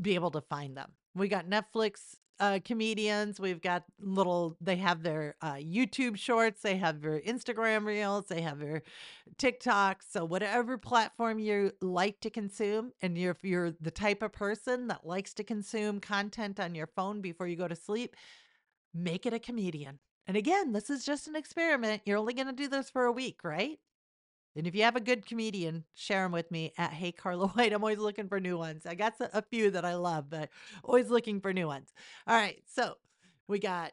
be 0.00 0.14
able 0.14 0.30
to 0.30 0.40
find 0.40 0.76
them. 0.76 0.92
We 1.14 1.28
got 1.28 1.50
Netflix 1.50 2.16
uh, 2.40 2.58
comedians. 2.64 3.38
We've 3.38 3.60
got 3.60 3.84
little, 4.00 4.56
they 4.60 4.76
have 4.76 5.02
their 5.02 5.36
uh, 5.42 5.54
YouTube 5.54 6.16
shorts, 6.16 6.62
they 6.62 6.76
have 6.78 7.00
their 7.02 7.20
Instagram 7.20 7.84
reels, 7.84 8.26
they 8.26 8.40
have 8.40 8.58
their 8.58 8.82
TikTok. 9.38 10.02
So, 10.02 10.24
whatever 10.24 10.78
platform 10.78 11.38
you 11.38 11.72
like 11.80 12.20
to 12.20 12.30
consume, 12.30 12.92
and 13.02 13.16
you're, 13.16 13.32
if 13.32 13.44
you're 13.44 13.72
the 13.80 13.90
type 13.90 14.22
of 14.22 14.32
person 14.32 14.88
that 14.88 15.06
likes 15.06 15.34
to 15.34 15.44
consume 15.44 16.00
content 16.00 16.58
on 16.58 16.74
your 16.74 16.88
phone 16.88 17.20
before 17.20 17.46
you 17.46 17.56
go 17.56 17.68
to 17.68 17.76
sleep, 17.76 18.16
make 18.94 19.26
it 19.26 19.34
a 19.34 19.38
comedian. 19.38 19.98
And 20.26 20.36
again, 20.36 20.72
this 20.72 20.90
is 20.90 21.04
just 21.04 21.28
an 21.28 21.36
experiment. 21.36 22.02
You're 22.06 22.18
only 22.18 22.34
going 22.34 22.46
to 22.46 22.52
do 22.52 22.68
this 22.68 22.90
for 22.90 23.04
a 23.04 23.12
week, 23.12 23.40
right? 23.44 23.78
And 24.56 24.66
if 24.66 24.74
you 24.74 24.82
have 24.82 24.96
a 24.96 25.00
good 25.00 25.26
comedian, 25.26 25.84
share 25.94 26.24
them 26.24 26.32
with 26.32 26.50
me 26.50 26.72
at 26.76 26.92
Hey 26.92 27.12
Carla 27.12 27.48
White. 27.54 27.72
I'm 27.72 27.82
always 27.82 27.98
looking 27.98 28.28
for 28.28 28.40
new 28.40 28.58
ones. 28.58 28.86
I 28.86 28.94
got 28.94 29.14
a 29.20 29.42
few 29.42 29.70
that 29.70 29.84
I 29.84 29.94
love, 29.94 30.28
but 30.28 30.50
always 30.84 31.08
looking 31.08 31.40
for 31.40 31.52
new 31.52 31.66
ones. 31.66 31.92
All 32.26 32.36
right. 32.36 32.62
So 32.66 32.94
we 33.48 33.58
got 33.58 33.92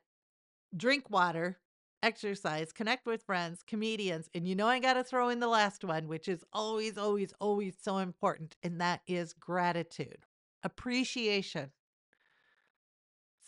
drink 0.76 1.10
water, 1.10 1.60
exercise, 2.04 2.72
connect 2.72 3.06
with 3.06 3.24
friends, 3.24 3.64
comedians. 3.66 4.30
And 4.34 4.48
you 4.48 4.56
know, 4.56 4.68
I 4.68 4.80
got 4.80 4.94
to 4.94 5.04
throw 5.04 5.30
in 5.30 5.40
the 5.40 5.48
last 5.48 5.84
one, 5.84 6.08
which 6.08 6.28
is 6.28 6.44
always, 6.54 6.98
always, 6.98 7.34
always 7.40 7.76
so 7.82 7.98
important. 7.98 8.56
And 8.64 8.82
that 8.82 9.02
is 9.08 9.34
gratitude, 9.34 10.26
appreciation 10.64 11.72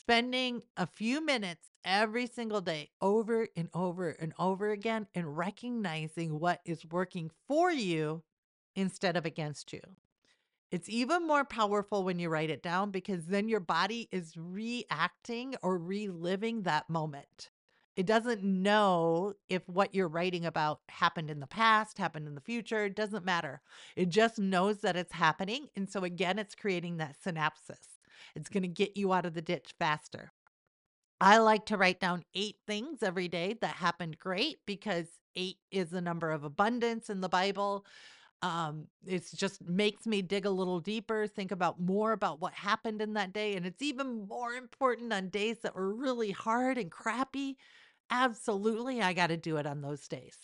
spending 0.09 0.63
a 0.75 0.87
few 0.87 1.23
minutes 1.23 1.69
every 1.85 2.25
single 2.25 2.61
day 2.61 2.89
over 2.99 3.47
and 3.55 3.69
over 3.75 4.09
and 4.09 4.33
over 4.39 4.71
again 4.71 5.05
and 5.13 5.37
recognizing 5.37 6.39
what 6.39 6.59
is 6.65 6.83
working 6.89 7.29
for 7.47 7.71
you 7.71 8.23
instead 8.75 9.15
of 9.15 9.23
against 9.23 9.71
you. 9.71 9.79
It's 10.71 10.89
even 10.89 11.27
more 11.27 11.45
powerful 11.45 12.03
when 12.03 12.17
you 12.17 12.27
write 12.29 12.49
it 12.49 12.63
down 12.63 12.89
because 12.89 13.27
then 13.27 13.47
your 13.47 13.59
body 13.59 14.09
is 14.11 14.33
reacting 14.35 15.53
or 15.61 15.77
reliving 15.77 16.63
that 16.63 16.89
moment. 16.89 17.51
It 17.95 18.07
doesn't 18.07 18.43
know 18.43 19.33
if 19.47 19.61
what 19.69 19.93
you're 19.93 20.07
writing 20.07 20.43
about 20.43 20.79
happened 20.89 21.29
in 21.29 21.39
the 21.39 21.45
past, 21.45 21.99
happened 21.99 22.27
in 22.27 22.33
the 22.33 22.41
future. 22.41 22.85
It 22.85 22.95
doesn't 22.95 23.25
matter. 23.25 23.61
It 23.95 24.09
just 24.09 24.39
knows 24.39 24.79
that 24.79 24.95
it's 24.95 25.13
happening. 25.13 25.67
And 25.75 25.87
so, 25.87 26.03
again, 26.03 26.39
it's 26.39 26.55
creating 26.55 26.97
that 26.97 27.17
synapses. 27.23 27.98
It's 28.35 28.49
going 28.49 28.63
to 28.63 28.69
get 28.69 28.97
you 28.97 29.13
out 29.13 29.25
of 29.25 29.33
the 29.33 29.41
ditch 29.41 29.73
faster. 29.79 30.31
I 31.21 31.39
like 31.39 31.65
to 31.67 31.77
write 31.77 31.99
down 31.99 32.23
eight 32.33 32.55
things 32.65 33.03
every 33.03 33.27
day 33.27 33.55
that 33.61 33.75
happened 33.75 34.17
great 34.19 34.57
because 34.65 35.07
eight 35.35 35.57
is 35.69 35.89
the 35.89 36.01
number 36.01 36.31
of 36.31 36.43
abundance 36.43 37.09
in 37.09 37.21
the 37.21 37.29
Bible. 37.29 37.85
Um, 38.41 38.87
it 39.05 39.27
just 39.35 39.61
makes 39.67 40.05
me 40.05 40.21
dig 40.21 40.45
a 40.45 40.49
little 40.49 40.79
deeper, 40.79 41.27
think 41.27 41.51
about 41.51 41.81
more 41.81 42.13
about 42.13 42.39
what 42.39 42.53
happened 42.53 43.01
in 43.01 43.13
that 43.13 43.33
day. 43.33 43.55
And 43.55 43.65
it's 43.65 43.81
even 43.81 44.27
more 44.27 44.53
important 44.53 45.11
on 45.11 45.27
days 45.27 45.57
that 45.63 45.75
were 45.75 45.93
really 45.93 46.31
hard 46.31 46.77
and 46.77 46.89
crappy. 46.89 47.57
Absolutely, 48.09 49.01
I 49.01 49.11
got 49.11 49.27
to 49.27 49.37
do 49.37 49.57
it 49.57 49.67
on 49.67 49.81
those 49.81 50.07
days. 50.07 50.37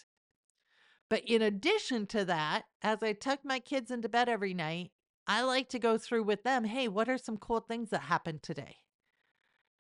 But 1.10 1.24
in 1.26 1.42
addition 1.42 2.06
to 2.08 2.26
that, 2.26 2.64
as 2.82 3.02
I 3.02 3.14
tuck 3.14 3.40
my 3.46 3.60
kids 3.60 3.92
into 3.92 4.10
bed 4.10 4.28
every 4.28 4.54
night, 4.54 4.92
I 5.28 5.42
like 5.42 5.70
to 5.70 5.80
go 5.80 5.98
through 5.98 6.24
with 6.24 6.44
them, 6.44 6.66
hey, 6.66 6.88
what 6.88 7.10
are 7.10 7.18
some 7.18 7.38
cool 7.38 7.60
things 7.60 7.90
that 7.90 8.02
happened 8.02 8.44
today? 8.44 8.78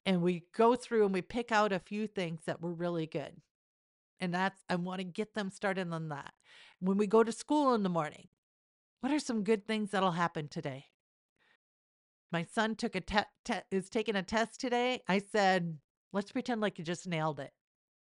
And 0.05 0.21
we 0.21 0.45
go 0.55 0.75
through 0.75 1.05
and 1.05 1.13
we 1.13 1.21
pick 1.21 1.51
out 1.51 1.71
a 1.71 1.79
few 1.79 2.07
things 2.07 2.41
that 2.45 2.61
were 2.61 2.73
really 2.73 3.07
good. 3.07 3.41
And 4.19 4.33
that's, 4.33 4.63
I 4.69 4.75
want 4.75 4.99
to 4.99 5.03
get 5.03 5.33
them 5.33 5.51
started 5.51 5.91
on 5.91 6.09
that. 6.09 6.33
When 6.79 6.97
we 6.97 7.07
go 7.07 7.23
to 7.23 7.31
school 7.31 7.73
in 7.73 7.83
the 7.83 7.89
morning, 7.89 8.27
what 9.01 9.11
are 9.11 9.19
some 9.19 9.43
good 9.43 9.67
things 9.67 9.91
that'll 9.91 10.11
happen 10.11 10.47
today? 10.47 10.85
My 12.31 12.43
son 12.43 12.75
took 12.75 12.95
a 12.95 13.01
te-, 13.01 13.19
te- 13.43 13.61
is 13.71 13.89
taking 13.89 14.15
a 14.15 14.23
test 14.23 14.59
today. 14.59 15.01
I 15.07 15.19
said, 15.31 15.77
let's 16.11 16.31
pretend 16.31 16.61
like 16.61 16.79
you 16.79 16.85
just 16.85 17.07
nailed 17.07 17.39
it. 17.39 17.51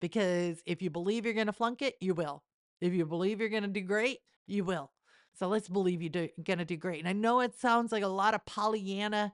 Because 0.00 0.62
if 0.66 0.82
you 0.82 0.90
believe 0.90 1.24
you're 1.24 1.34
going 1.34 1.46
to 1.46 1.52
flunk 1.52 1.82
it, 1.82 1.94
you 2.00 2.14
will. 2.14 2.42
If 2.80 2.92
you 2.92 3.06
believe 3.06 3.40
you're 3.40 3.48
going 3.48 3.62
to 3.62 3.68
do 3.68 3.80
great, 3.80 4.18
you 4.46 4.64
will. 4.64 4.90
So 5.36 5.48
let's 5.48 5.68
believe 5.68 6.02
you're 6.02 6.28
to 6.58 6.64
do 6.64 6.76
great. 6.76 7.00
And 7.00 7.08
I 7.08 7.12
know 7.12 7.40
it 7.40 7.58
sounds 7.58 7.92
like 7.92 8.02
a 8.02 8.08
lot 8.08 8.34
of 8.34 8.44
Pollyanna, 8.46 9.32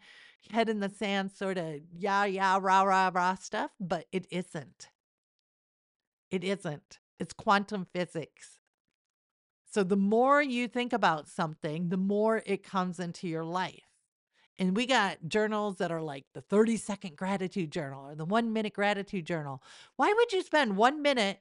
head 0.51 0.69
in 0.69 0.81
the 0.81 0.89
sand 0.89 1.33
sort 1.33 1.59
of 1.59 1.81
yeah, 1.97 2.25
yeah, 2.25 2.59
rah, 2.61 2.83
rah, 2.83 3.11
rah 3.13 3.35
stuff, 3.35 3.71
but 3.79 4.07
it 4.13 4.27
isn't. 4.31 4.89
It 6.31 6.45
isn't. 6.45 6.99
It's 7.19 7.35
quantum 7.35 7.87
physics. 7.93 8.59
So 9.71 9.85
the 9.85 9.97
more 9.97 10.43
you 10.43 10.67
think 10.67 10.93
about 10.93 11.29
something, 11.29 11.91
the 11.91 11.97
more 11.97 12.43
it 12.47 12.63
comes 12.63 12.99
into 12.99 13.29
your 13.29 13.45
life. 13.45 13.85
And 14.59 14.77
we 14.77 14.85
got 14.85 15.19
journals 15.29 15.77
that 15.77 15.93
are 15.93 16.03
like 16.03 16.25
the 16.35 16.41
30 16.43 16.77
second 16.77 17.17
gratitude 17.17 17.71
journal 17.71 18.11
or 18.11 18.15
the 18.15 18.25
one 18.25 18.53
minute 18.53 18.75
gratitude 18.75 19.27
journal. 19.27 19.63
Why 19.97 20.13
would 20.13 20.33
you 20.33 20.43
spend 20.43 20.77
one 20.77 21.03
minute 21.03 21.41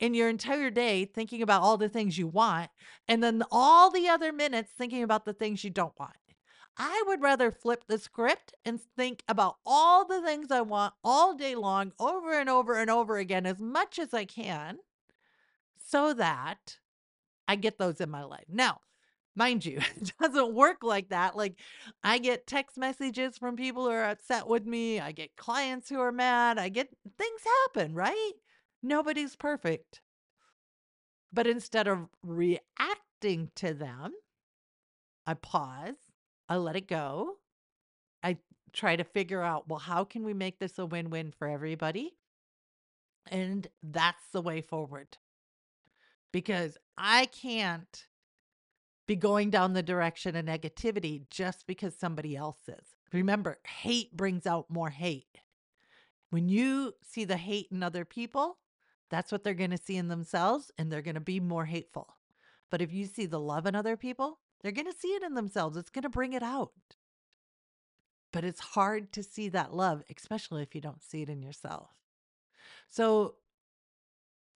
in 0.00 0.14
your 0.14 0.28
entire 0.28 0.70
day 0.70 1.04
thinking 1.04 1.42
about 1.42 1.62
all 1.62 1.76
the 1.76 1.88
things 1.88 2.16
you 2.18 2.26
want 2.26 2.70
and 3.08 3.22
then 3.22 3.42
all 3.50 3.90
the 3.90 4.08
other 4.08 4.32
minutes 4.32 4.70
thinking 4.76 5.02
about 5.02 5.24
the 5.24 5.32
things 5.32 5.64
you 5.64 5.70
don't 5.70 5.98
want. 5.98 6.12
I 6.76 7.02
would 7.08 7.20
rather 7.20 7.50
flip 7.50 7.84
the 7.88 7.98
script 7.98 8.54
and 8.64 8.80
think 8.96 9.24
about 9.28 9.56
all 9.66 10.06
the 10.06 10.22
things 10.22 10.52
I 10.52 10.60
want 10.60 10.94
all 11.02 11.34
day 11.34 11.56
long 11.56 11.92
over 11.98 12.38
and 12.38 12.48
over 12.48 12.74
and 12.74 12.88
over 12.88 13.18
again 13.18 13.46
as 13.46 13.60
much 13.60 13.98
as 13.98 14.14
I 14.14 14.24
can 14.24 14.78
so 15.84 16.14
that 16.14 16.78
I 17.48 17.56
get 17.56 17.78
those 17.78 18.00
in 18.00 18.10
my 18.10 18.22
life. 18.22 18.44
Now, 18.48 18.80
mind 19.34 19.64
you, 19.64 19.78
it 19.96 20.12
doesn't 20.20 20.54
work 20.54 20.78
like 20.82 21.08
that. 21.08 21.36
Like, 21.36 21.58
I 22.04 22.18
get 22.18 22.46
text 22.46 22.78
messages 22.78 23.38
from 23.38 23.56
people 23.56 23.84
who 23.84 23.90
are 23.90 24.10
upset 24.10 24.46
with 24.46 24.64
me, 24.64 25.00
I 25.00 25.10
get 25.10 25.36
clients 25.36 25.88
who 25.88 25.98
are 26.00 26.12
mad, 26.12 26.58
I 26.58 26.68
get 26.68 26.88
things 27.16 27.40
happen, 27.64 27.94
right? 27.94 28.32
Nobody's 28.82 29.36
perfect. 29.36 30.00
But 31.32 31.46
instead 31.46 31.88
of 31.88 32.08
reacting 32.22 33.50
to 33.56 33.74
them, 33.74 34.12
I 35.26 35.34
pause, 35.34 35.96
I 36.48 36.56
let 36.56 36.76
it 36.76 36.88
go. 36.88 37.36
I 38.22 38.38
try 38.72 38.96
to 38.96 39.04
figure 39.04 39.42
out, 39.42 39.68
well, 39.68 39.78
how 39.78 40.04
can 40.04 40.24
we 40.24 40.32
make 40.32 40.58
this 40.58 40.78
a 40.78 40.86
win 40.86 41.10
win 41.10 41.32
for 41.32 41.46
everybody? 41.48 42.14
And 43.30 43.66
that's 43.82 44.24
the 44.32 44.40
way 44.40 44.62
forward. 44.62 45.18
Because 46.32 46.78
I 46.96 47.26
can't 47.26 48.06
be 49.06 49.16
going 49.16 49.50
down 49.50 49.72
the 49.72 49.82
direction 49.82 50.36
of 50.36 50.44
negativity 50.44 51.28
just 51.30 51.66
because 51.66 51.94
somebody 51.94 52.36
else 52.36 52.68
is. 52.68 52.96
Remember, 53.12 53.58
hate 53.66 54.16
brings 54.16 54.46
out 54.46 54.70
more 54.70 54.90
hate. 54.90 55.40
When 56.30 56.48
you 56.48 56.92
see 57.02 57.24
the 57.24 57.38
hate 57.38 57.68
in 57.70 57.82
other 57.82 58.04
people, 58.04 58.58
that's 59.10 59.32
what 59.32 59.44
they're 59.44 59.54
going 59.54 59.70
to 59.70 59.78
see 59.78 59.96
in 59.96 60.08
themselves 60.08 60.70
and 60.78 60.90
they're 60.90 61.02
going 61.02 61.14
to 61.14 61.20
be 61.20 61.40
more 61.40 61.66
hateful. 61.66 62.16
But 62.70 62.82
if 62.82 62.92
you 62.92 63.06
see 63.06 63.26
the 63.26 63.40
love 63.40 63.66
in 63.66 63.74
other 63.74 63.96
people, 63.96 64.38
they're 64.60 64.72
going 64.72 64.90
to 64.90 64.98
see 64.98 65.08
it 65.08 65.22
in 65.22 65.34
themselves. 65.34 65.76
It's 65.76 65.90
going 65.90 66.02
to 66.02 66.08
bring 66.08 66.32
it 66.32 66.42
out. 66.42 66.72
But 68.32 68.44
it's 68.44 68.60
hard 68.60 69.12
to 69.12 69.22
see 69.22 69.48
that 69.50 69.74
love, 69.74 70.02
especially 70.14 70.62
if 70.62 70.74
you 70.74 70.80
don't 70.80 71.02
see 71.02 71.22
it 71.22 71.30
in 71.30 71.42
yourself. 71.42 71.88
So, 72.88 73.36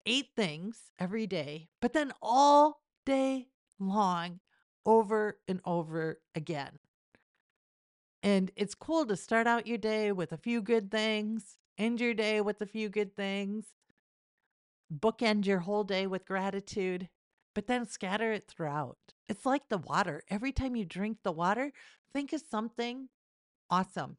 eight 0.06 0.30
things 0.36 0.92
every 1.00 1.28
day, 1.28 1.70
but 1.80 1.94
then 1.94 2.12
all 2.22 2.82
day 3.06 3.48
long, 3.80 4.40
over 4.86 5.38
and 5.48 5.62
over 5.64 6.20
again. 6.36 6.80
And 8.24 8.52
it's 8.56 8.76
cool 8.76 9.06
to 9.06 9.16
start 9.16 9.48
out 9.48 9.68
your 9.68 9.78
day 9.78 10.12
with 10.12 10.32
a 10.32 10.38
few 10.38 10.62
good 10.62 10.92
things, 10.92 11.58
end 11.78 12.02
your 12.02 12.14
day 12.14 12.42
with 12.42 12.62
a 12.62 12.66
few 12.66 12.90
good 12.90 13.16
things, 13.16 13.66
bookend 14.92 15.46
your 15.46 15.60
whole 15.60 15.84
day 15.84 16.08
with 16.08 16.26
gratitude, 16.26 17.10
but 17.54 17.68
then 17.68 17.88
scatter 17.88 18.32
it 18.32 18.48
throughout. 18.48 18.98
It's 19.28 19.46
like 19.46 19.70
the 19.70 19.78
water. 19.78 20.24
Every 20.30 20.52
time 20.52 20.76
you 20.76 20.86
drink 20.86 21.20
the 21.24 21.32
water, 21.32 21.72
think 22.14 22.34
of 22.34 22.42
something 22.50 23.10
awesome. 23.70 24.18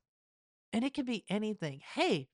And 0.73 0.85
it 0.85 0.95
can 0.95 1.05
be 1.05 1.25
anything. 1.29 1.81
Hey, 1.95 2.29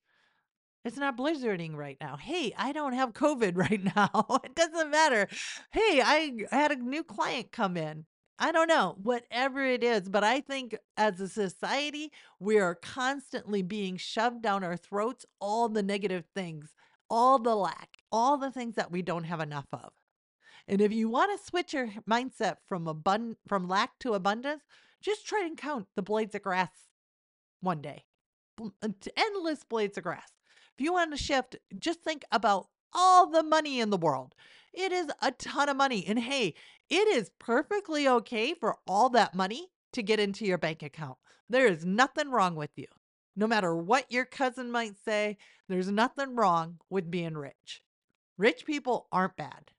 it's 0.85 0.96
not 0.96 1.16
blizzarding 1.16 1.74
right 1.74 1.96
now. 2.01 2.16
Hey, 2.16 2.55
I 2.57 2.72
don't 2.72 2.92
have 2.92 3.12
COVID 3.12 3.57
right 3.57 3.83
now. 3.96 4.40
it 4.44 4.55
doesn't 4.55 4.90
matter. 4.90 5.29
Hey, 5.72 6.01
I 6.03 6.33
had 6.51 6.72
a 6.72 6.77
new 6.77 7.03
client 7.03 7.53
come 7.53 7.77
in. 7.77 8.07
I 8.40 8.53
don't 8.53 8.68
know, 8.68 8.96
whatever 9.03 9.64
it 9.64 9.83
is, 9.83 10.09
but 10.09 10.22
I 10.22 10.40
think 10.40 10.79
as 10.96 11.20
a 11.20 11.27
society, 11.27 12.12
we 12.38 12.61
are 12.61 12.77
constantly 12.77 13.62
being 13.62 13.96
shoved 13.96 14.42
down 14.42 14.62
our 14.62 14.77
throats 14.77 15.27
all 15.40 15.68
the 15.68 15.83
negative 15.83 16.24
things, 16.37 16.72
all 17.11 17.40
the 17.40 17.57
lack, 17.57 17.97
all 18.11 18.37
the 18.37 18.51
things 18.51 18.75
that 18.77 18.90
we 18.90 19.03
don't 19.03 19.25
have 19.25 19.40
enough 19.40 19.66
of. 19.73 19.92
And 20.66 20.81
if 20.81 20.92
you 20.92 21.09
want 21.09 21.38
to 21.38 21.47
switch 21.47 21.73
your 21.73 21.88
mindset 22.09 22.57
from 22.66 22.85
abund- 22.85 23.37
from 23.47 23.68
lack 23.68 23.99
to 24.01 24.14
abundance, 24.14 24.62
just 25.01 25.27
try 25.27 25.42
and 25.44 25.57
count 25.57 25.87
the 25.97 26.03
blades 26.03 26.35
of 26.35 26.42
grass 26.42 26.71
one 27.61 27.81
day. 27.81 28.05
Uh, 28.61 28.88
endless 29.16 29.64
blades 29.64 29.97
of 29.97 30.05
grass. 30.05 30.33
If 30.77 30.85
you 30.85 30.92
want 30.92 31.12
to 31.12 31.23
shift, 31.23 31.57
just 31.79 32.03
think 32.03 32.25
about 32.31 32.66
all 32.92 33.31
the 33.31 33.42
money 33.42 33.81
in 33.81 33.90
the 33.90 33.97
world. 33.97 34.35
It 34.73 34.92
is 34.92 35.09
a 35.23 35.33
ton 35.33 35.68
of 35.68 35.77
money. 35.77 36.05
And 36.07 36.18
hey, 36.18 36.55
it 36.88 37.09
is 37.09 37.31
perfectly 37.38 38.09
okay 38.09 38.55
for 38.55 38.77
all 38.87 39.09
that 39.11 39.35
money 39.35 39.68
to 39.92 40.03
get 40.03 40.21
into 40.21 40.44
your 40.44 40.59
bank 40.59 40.83
account. 40.83 41.18
There 41.49 41.66
is 41.66 41.85
nothing 41.85 42.31
wrong 42.31 42.55
with 42.55 42.71
you. 42.77 42.87
No 43.37 43.47
matter 43.47 43.75
what 43.75 44.11
your 44.11 44.25
cousin 44.25 44.71
might 44.71 44.97
say, 45.05 45.38
there's 45.68 45.90
nothing 45.90 46.35
wrong 46.35 46.79
with 46.90 47.11
being 47.11 47.37
rich. 47.37 47.83
Rich 48.38 48.64
people 48.64 49.09
aren't 49.12 49.37
bad. 49.37 49.72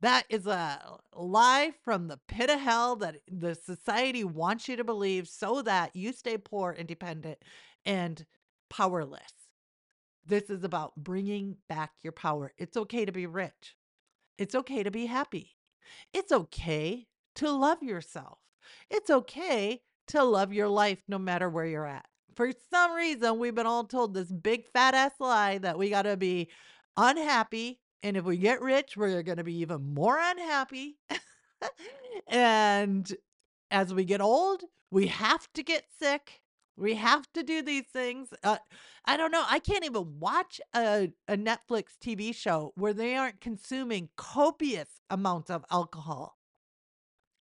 That 0.00 0.24
is 0.28 0.46
a 0.46 0.98
lie 1.14 1.72
from 1.82 2.08
the 2.08 2.20
pit 2.28 2.50
of 2.50 2.60
hell 2.60 2.96
that 2.96 3.16
the 3.26 3.54
society 3.54 4.22
wants 4.22 4.68
you 4.68 4.76
to 4.76 4.84
believe 4.84 5.26
so 5.28 5.62
that 5.62 5.96
you 5.96 6.12
stay 6.12 6.38
poor, 6.38 6.72
independent, 6.72 7.38
and 7.84 8.24
powerless. 8.70 9.32
This 10.26 10.50
is 10.50 10.62
about 10.62 10.94
bringing 10.96 11.56
back 11.68 11.92
your 12.02 12.12
power. 12.12 12.52
It's 12.58 12.76
okay 12.76 13.04
to 13.04 13.12
be 13.12 13.26
rich. 13.26 13.76
It's 14.38 14.54
okay 14.54 14.82
to 14.82 14.90
be 14.90 15.06
happy. 15.06 15.56
It's 16.12 16.32
okay 16.32 17.06
to 17.36 17.50
love 17.50 17.82
yourself. 17.82 18.38
It's 18.90 19.10
okay 19.10 19.80
to 20.08 20.22
love 20.22 20.52
your 20.52 20.68
life 20.68 21.02
no 21.08 21.18
matter 21.18 21.48
where 21.48 21.66
you're 21.66 21.86
at. 21.86 22.06
For 22.34 22.52
some 22.70 22.92
reason, 22.94 23.38
we've 23.38 23.54
been 23.54 23.66
all 23.66 23.84
told 23.84 24.12
this 24.12 24.30
big 24.30 24.66
fat 24.72 24.94
ass 24.94 25.12
lie 25.20 25.58
that 25.58 25.78
we 25.78 25.90
got 25.90 26.02
to 26.02 26.16
be 26.16 26.50
unhappy 26.96 27.80
and 28.04 28.18
if 28.18 28.24
we 28.26 28.36
get 28.36 28.60
rich, 28.60 28.98
we're 28.98 29.22
going 29.22 29.38
to 29.38 29.44
be 29.44 29.56
even 29.60 29.94
more 29.94 30.18
unhappy. 30.20 30.98
and 32.28 33.10
as 33.70 33.94
we 33.94 34.04
get 34.04 34.20
old, 34.20 34.64
we 34.90 35.06
have 35.06 35.50
to 35.54 35.62
get 35.62 35.86
sick. 35.98 36.42
We 36.76 36.96
have 36.96 37.32
to 37.32 37.42
do 37.42 37.62
these 37.62 37.86
things. 37.90 38.34
Uh, 38.42 38.58
I 39.06 39.16
don't 39.16 39.32
know. 39.32 39.44
I 39.48 39.58
can't 39.58 39.86
even 39.86 40.20
watch 40.20 40.60
a, 40.76 41.12
a 41.26 41.36
Netflix 41.38 41.96
TV 41.98 42.34
show 42.34 42.72
where 42.76 42.92
they 42.92 43.16
aren't 43.16 43.40
consuming 43.40 44.10
copious 44.18 45.00
amounts 45.08 45.48
of 45.48 45.64
alcohol 45.70 46.36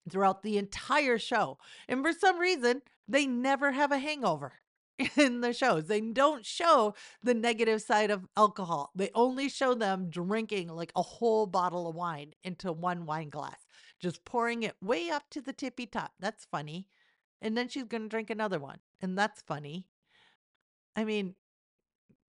throughout 0.09 0.43
the 0.43 0.57
entire 0.57 1.17
show. 1.17 1.57
And 1.87 2.03
for 2.03 2.11
some 2.11 2.37
reason, 2.37 2.81
they 3.07 3.25
never 3.25 3.71
have 3.71 3.93
a 3.93 3.97
hangover. 3.99 4.58
in 5.17 5.41
the 5.41 5.53
shows. 5.53 5.87
They 5.87 6.01
don't 6.01 6.45
show 6.45 6.93
the 7.23 7.33
negative 7.33 7.81
side 7.81 8.11
of 8.11 8.27
alcohol. 8.35 8.91
They 8.95 9.09
only 9.15 9.49
show 9.49 9.73
them 9.73 10.09
drinking 10.09 10.69
like 10.69 10.91
a 10.95 11.01
whole 11.01 11.45
bottle 11.45 11.87
of 11.87 11.95
wine 11.95 12.33
into 12.43 12.71
one 12.71 13.05
wine 13.05 13.29
glass, 13.29 13.65
just 13.99 14.25
pouring 14.25 14.63
it 14.63 14.75
way 14.81 15.09
up 15.09 15.29
to 15.31 15.41
the 15.41 15.53
tippy 15.53 15.85
top. 15.85 16.11
That's 16.19 16.45
funny. 16.45 16.87
And 17.41 17.57
then 17.57 17.69
she's 17.69 17.85
going 17.85 18.03
to 18.03 18.09
drink 18.09 18.29
another 18.29 18.59
one. 18.59 18.79
And 19.01 19.17
that's 19.17 19.41
funny. 19.41 19.87
I 20.95 21.05
mean, 21.05 21.35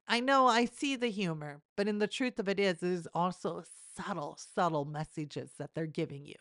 I 0.07 0.21
know 0.21 0.47
I 0.47 0.67
see 0.67 0.95
the 0.97 1.09
humor, 1.09 1.63
but 1.77 1.89
in 1.89 1.99
the 1.99 2.07
truth 2.07 2.39
of 2.39 2.49
it 2.49 2.61
is, 2.61 2.83
it 2.83 2.89
is 2.89 3.09
also 3.15 3.65
subtle, 3.97 4.37
subtle 4.39 4.85
messages 4.85 5.53
that 5.59 5.71
they're 5.75 5.87
giving 5.87 6.27
you. 6.27 6.37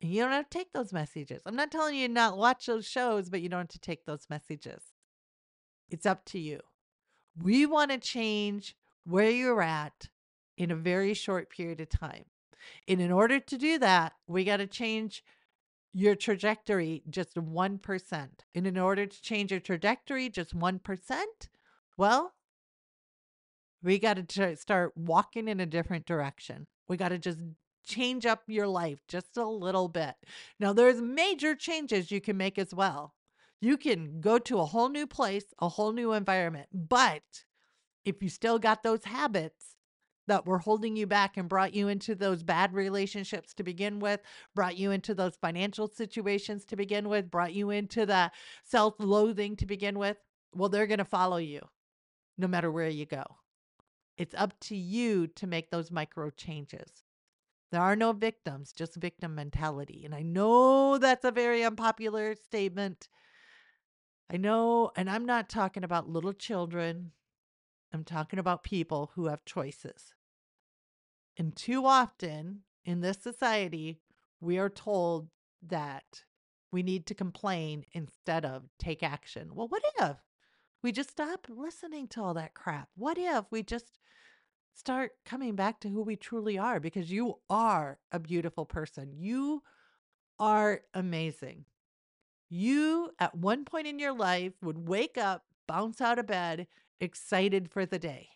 You 0.00 0.22
don't 0.22 0.32
have 0.32 0.48
to 0.48 0.58
take 0.58 0.72
those 0.72 0.92
messages. 0.92 1.42
I'm 1.44 1.56
not 1.56 1.70
telling 1.70 1.94
you 1.94 2.08
not 2.08 2.38
watch 2.38 2.66
those 2.66 2.86
shows, 2.86 3.28
but 3.28 3.42
you 3.42 3.48
don't 3.48 3.60
have 3.60 3.68
to 3.68 3.78
take 3.78 4.06
those 4.06 4.26
messages. 4.30 4.82
It's 5.90 6.06
up 6.06 6.24
to 6.26 6.38
you. 6.38 6.60
We 7.42 7.66
want 7.66 7.90
to 7.90 7.98
change 7.98 8.76
where 9.04 9.30
you're 9.30 9.62
at 9.62 10.08
in 10.56 10.70
a 10.70 10.76
very 10.76 11.14
short 11.14 11.50
period 11.50 11.80
of 11.80 11.88
time. 11.88 12.24
And 12.86 13.00
in 13.00 13.10
order 13.10 13.40
to 13.40 13.58
do 13.58 13.78
that, 13.78 14.12
we 14.26 14.44
got 14.44 14.58
to 14.58 14.66
change 14.66 15.24
your 15.92 16.14
trajectory 16.14 17.02
just 17.10 17.34
1%. 17.34 18.28
And 18.54 18.66
in 18.66 18.78
order 18.78 19.06
to 19.06 19.22
change 19.22 19.50
your 19.50 19.60
trajectory 19.60 20.28
just 20.28 20.56
1%, 20.56 21.22
well, 21.96 22.34
we 23.82 23.98
got 23.98 24.28
to 24.28 24.56
start 24.56 24.92
walking 24.96 25.48
in 25.48 25.58
a 25.60 25.66
different 25.66 26.06
direction. 26.06 26.66
We 26.88 26.96
got 26.96 27.08
to 27.08 27.18
just 27.18 27.38
change 27.84 28.26
up 28.26 28.42
your 28.46 28.66
life 28.68 29.00
just 29.08 29.36
a 29.36 29.46
little 29.46 29.88
bit. 29.88 30.14
Now, 30.58 30.72
there's 30.72 31.00
major 31.00 31.54
changes 31.54 32.10
you 32.10 32.20
can 32.20 32.36
make 32.36 32.58
as 32.58 32.74
well. 32.74 33.14
You 33.60 33.76
can 33.76 34.20
go 34.20 34.38
to 34.38 34.58
a 34.58 34.64
whole 34.64 34.88
new 34.88 35.06
place, 35.06 35.44
a 35.58 35.68
whole 35.68 35.92
new 35.92 36.12
environment. 36.12 36.68
But 36.72 37.44
if 38.04 38.22
you 38.22 38.28
still 38.28 38.58
got 38.58 38.82
those 38.82 39.04
habits 39.04 39.76
that 40.26 40.46
were 40.46 40.58
holding 40.58 40.96
you 40.96 41.06
back 41.06 41.36
and 41.36 41.48
brought 41.48 41.74
you 41.74 41.88
into 41.88 42.14
those 42.14 42.42
bad 42.42 42.72
relationships 42.72 43.52
to 43.54 43.62
begin 43.62 43.98
with, 43.98 44.20
brought 44.54 44.78
you 44.78 44.92
into 44.92 45.14
those 45.14 45.36
financial 45.36 45.88
situations 45.88 46.64
to 46.66 46.76
begin 46.76 47.08
with, 47.08 47.30
brought 47.30 47.52
you 47.52 47.70
into 47.70 48.06
the 48.06 48.30
self 48.64 48.94
loathing 48.98 49.56
to 49.56 49.66
begin 49.66 49.98
with, 49.98 50.16
well, 50.54 50.68
they're 50.68 50.86
going 50.86 50.98
to 50.98 51.04
follow 51.04 51.36
you 51.36 51.60
no 52.38 52.48
matter 52.48 52.70
where 52.70 52.88
you 52.88 53.06
go. 53.06 53.24
It's 54.16 54.34
up 54.34 54.58
to 54.60 54.76
you 54.76 55.26
to 55.28 55.46
make 55.46 55.70
those 55.70 55.90
micro 55.90 56.30
changes. 56.30 57.04
There 57.72 57.80
are 57.80 57.96
no 57.96 58.12
victims, 58.12 58.72
just 58.72 58.96
victim 58.96 59.34
mentality. 59.34 60.02
And 60.04 60.14
I 60.14 60.22
know 60.22 60.98
that's 60.98 61.24
a 61.24 61.30
very 61.30 61.64
unpopular 61.64 62.34
statement 62.34 63.08
I 64.32 64.36
know, 64.36 64.92
and 64.94 65.10
I'm 65.10 65.26
not 65.26 65.48
talking 65.48 65.82
about 65.82 66.08
little 66.08 66.32
children. 66.32 67.10
I'm 67.92 68.04
talking 68.04 68.38
about 68.38 68.62
people 68.62 69.10
who 69.14 69.26
have 69.26 69.44
choices. 69.44 70.14
And 71.36 71.56
too 71.56 71.84
often 71.84 72.60
in 72.84 73.00
this 73.00 73.18
society, 73.18 73.98
we 74.40 74.56
are 74.58 74.68
told 74.68 75.30
that 75.66 76.22
we 76.70 76.84
need 76.84 77.06
to 77.06 77.14
complain 77.14 77.84
instead 77.92 78.44
of 78.44 78.68
take 78.78 79.02
action. 79.02 79.50
Well, 79.52 79.66
what 79.66 79.82
if 79.98 80.18
we 80.80 80.92
just 80.92 81.10
stop 81.10 81.48
listening 81.48 82.06
to 82.08 82.22
all 82.22 82.34
that 82.34 82.54
crap? 82.54 82.88
What 82.94 83.18
if 83.18 83.46
we 83.50 83.64
just 83.64 83.98
start 84.74 85.12
coming 85.24 85.56
back 85.56 85.80
to 85.80 85.88
who 85.88 86.02
we 86.02 86.14
truly 86.14 86.56
are? 86.56 86.78
Because 86.78 87.10
you 87.10 87.38
are 87.50 87.98
a 88.12 88.20
beautiful 88.20 88.64
person. 88.64 89.12
You 89.12 89.62
are 90.38 90.82
amazing. 90.94 91.64
You, 92.50 93.10
at 93.20 93.36
one 93.36 93.64
point 93.64 93.86
in 93.86 93.98
your 93.98 94.12
life, 94.12 94.52
would 94.60 94.88
wake 94.88 95.16
up, 95.16 95.44
bounce 95.68 96.00
out 96.00 96.18
of 96.18 96.26
bed, 96.26 96.66
excited 97.00 97.70
for 97.70 97.86
the 97.86 97.98
day. 97.98 98.28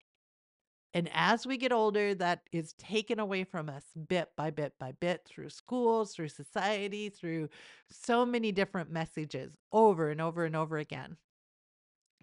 And 0.94 1.10
as 1.12 1.44
we 1.44 1.56
get 1.56 1.72
older, 1.72 2.14
that 2.14 2.42
is 2.52 2.72
taken 2.74 3.18
away 3.18 3.42
from 3.42 3.68
us 3.68 3.82
bit 4.08 4.30
by 4.36 4.50
bit 4.50 4.74
by 4.78 4.92
bit 4.92 5.22
through 5.26 5.50
schools, 5.50 6.14
through 6.14 6.28
society, 6.28 7.08
through 7.08 7.48
so 7.90 8.24
many 8.24 8.52
different 8.52 8.92
messages 8.92 9.56
over 9.72 10.10
and 10.10 10.20
over 10.20 10.44
and 10.44 10.54
over 10.54 10.78
again. 10.78 11.16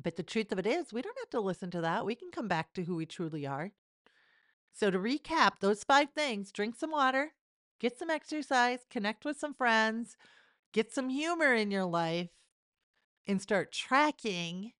But 0.02 0.16
the 0.16 0.24
truth 0.24 0.54
of 0.54 0.60
it 0.60 0.66
is, 0.66 0.94
we 0.94 1.02
don't 1.02 1.18
have 1.20 1.30
to 1.32 1.42
listen 1.42 1.70
to 1.72 1.82
that. 1.82 2.06
We 2.06 2.16
can 2.16 2.32
come 2.32 2.48
back 2.48 2.74
to 2.74 2.84
who 2.84 2.96
we 2.96 3.06
truly 3.06 3.46
are. 3.46 3.72
So, 4.74 4.90
to 4.90 4.98
recap 4.98 5.60
those 5.60 5.84
five 5.84 6.12
things 6.16 6.54
drink 6.54 6.76
some 6.78 6.92
water, 6.92 7.34
get 7.82 8.00
some 8.00 8.10
exercise, 8.10 8.80
connect 8.90 9.26
with 9.26 9.38
some 9.38 9.54
friends, 9.54 10.16
get 10.74 10.92
some 10.92 11.10
humor 11.10 11.54
in 11.54 11.72
your 11.72 11.86
life 11.86 12.30
and 13.28 13.42
start 13.42 13.72
tracking 13.72 14.74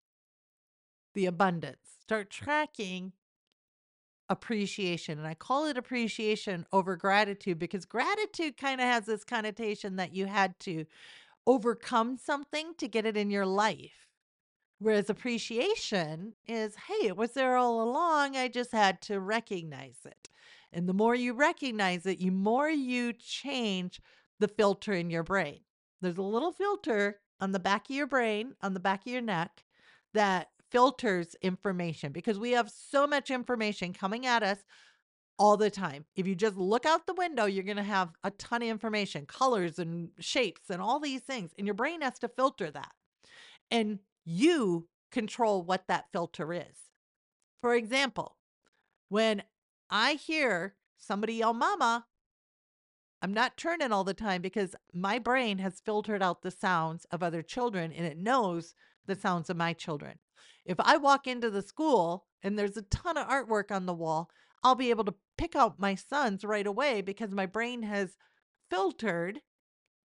the 1.14 1.26
abundance. 1.26 1.98
Start 2.02 2.30
tracking 2.30 3.14
appreciation. 4.30 5.20
And 5.20 5.28
I 5.28 5.34
call 5.34 5.66
it 5.68 5.78
appreciation 5.78 6.66
over 6.72 6.96
gratitude 6.96 7.60
because 7.60 7.86
gratitude 7.86 8.58
kind 8.58 8.80
of 8.80 8.88
has 8.88 9.06
this 9.06 9.24
connotation 9.24 9.98
that 9.98 10.16
you 10.16 10.26
had 10.26 10.58
to 10.62 10.86
overcome 11.46 12.18
something 12.18 12.74
to 12.78 12.88
get 12.88 13.06
it 13.06 13.18
in 13.18 13.30
your 13.30 13.46
life. 13.46 14.08
Whereas 14.80 15.10
appreciation 15.10 16.34
is, 16.48 16.76
hey, 16.88 17.08
it 17.08 17.18
was 17.18 17.32
there 17.34 17.56
all 17.56 17.84
along. 17.84 18.36
I 18.36 18.48
just 18.48 18.72
had 18.72 19.02
to 19.04 19.20
recognize 19.20 19.98
it. 20.06 20.30
And 20.74 20.88
the 20.88 20.94
more 20.94 21.14
you 21.14 21.34
recognize 21.34 22.06
it, 22.06 22.20
the 22.20 22.30
more 22.30 22.70
you 22.70 23.14
change 23.14 24.02
the 24.40 24.48
filter 24.48 24.94
in 24.94 25.10
your 25.10 25.24
brain. 25.24 25.60
There's 26.02 26.18
a 26.18 26.24
little 26.24 26.52
filter 26.52 27.20
on 27.40 27.52
the 27.52 27.60
back 27.60 27.90
of 27.90 27.96
your 27.96 28.08
brain, 28.08 28.56
on 28.62 28.74
the 28.74 28.80
back 28.80 29.02
of 29.06 29.12
your 29.12 29.22
neck, 29.22 29.64
that 30.14 30.50
filters 30.72 31.36
information 31.42 32.12
because 32.12 32.40
we 32.40 32.52
have 32.52 32.70
so 32.70 33.06
much 33.06 33.30
information 33.30 33.94
coming 33.94 34.26
at 34.26 34.44
us 34.44 34.60
all 35.38 35.58
the 35.58 35.70
time. 35.70 36.06
If 36.16 36.28
you 36.28 36.36
just 36.36 36.56
look 36.56 36.86
out 36.86 37.08
the 37.08 37.14
window, 37.14 37.46
you're 37.46 37.64
going 37.64 37.78
to 37.78 37.84
have 37.84 38.10
a 38.24 38.32
ton 38.32 38.62
of 38.62 38.70
information, 38.70 39.26
colors 39.26 39.80
and 39.80 40.10
shapes 40.20 40.70
and 40.70 40.82
all 40.82 41.00
these 41.00 41.22
things. 41.22 41.52
And 41.58 41.66
your 41.66 41.74
brain 41.74 42.02
has 42.02 42.20
to 42.20 42.28
filter 42.28 42.70
that. 42.72 42.92
And 43.70 44.00
you 44.24 44.88
control 45.12 45.64
what 45.64 45.88
that 45.88 46.06
filter 46.14 46.54
is. 46.54 46.92
For 47.62 47.74
example, 47.74 48.38
when 49.10 49.44
I 49.90 50.14
hear 50.14 50.76
somebody 50.98 51.34
yell, 51.36 51.54
Mama, 51.54 52.06
I'm 53.22 53.34
not 53.34 53.56
turning 53.56 53.92
all 53.92 54.04
the 54.04 54.14
time 54.14 54.42
because 54.42 54.76
my 54.94 55.20
brain 55.20 55.60
has 55.60 55.80
filtered 55.80 56.24
out 56.24 56.42
the 56.42 56.52
sounds 56.52 57.06
of 57.12 57.22
other 57.22 57.44
children 57.44 57.92
and 57.92 58.06
it 58.06 58.18
knows 58.18 58.74
the 59.06 59.16
sounds 59.16 59.50
of 59.50 59.58
my 59.58 59.74
children. 59.74 60.18
If 60.66 60.80
I 60.80 60.98
walk 60.98 61.28
into 61.28 61.50
the 61.50 61.62
school 61.62 62.26
and 62.42 62.58
there's 62.58 62.78
a 62.78 62.84
ton 62.84 63.18
of 63.18 63.28
artwork 63.28 63.72
on 63.72 63.86
the 63.86 63.94
wall, 63.94 64.30
I'll 64.64 64.76
be 64.76 64.90
able 64.90 65.06
to 65.06 65.16
pick 65.38 65.56
out 65.56 65.80
my 65.80 65.96
sons 65.96 66.44
right 66.44 66.66
away 66.66 67.02
because 67.02 67.32
my 67.32 67.46
brain 67.46 67.84
has 67.84 68.18
filtered 68.70 69.42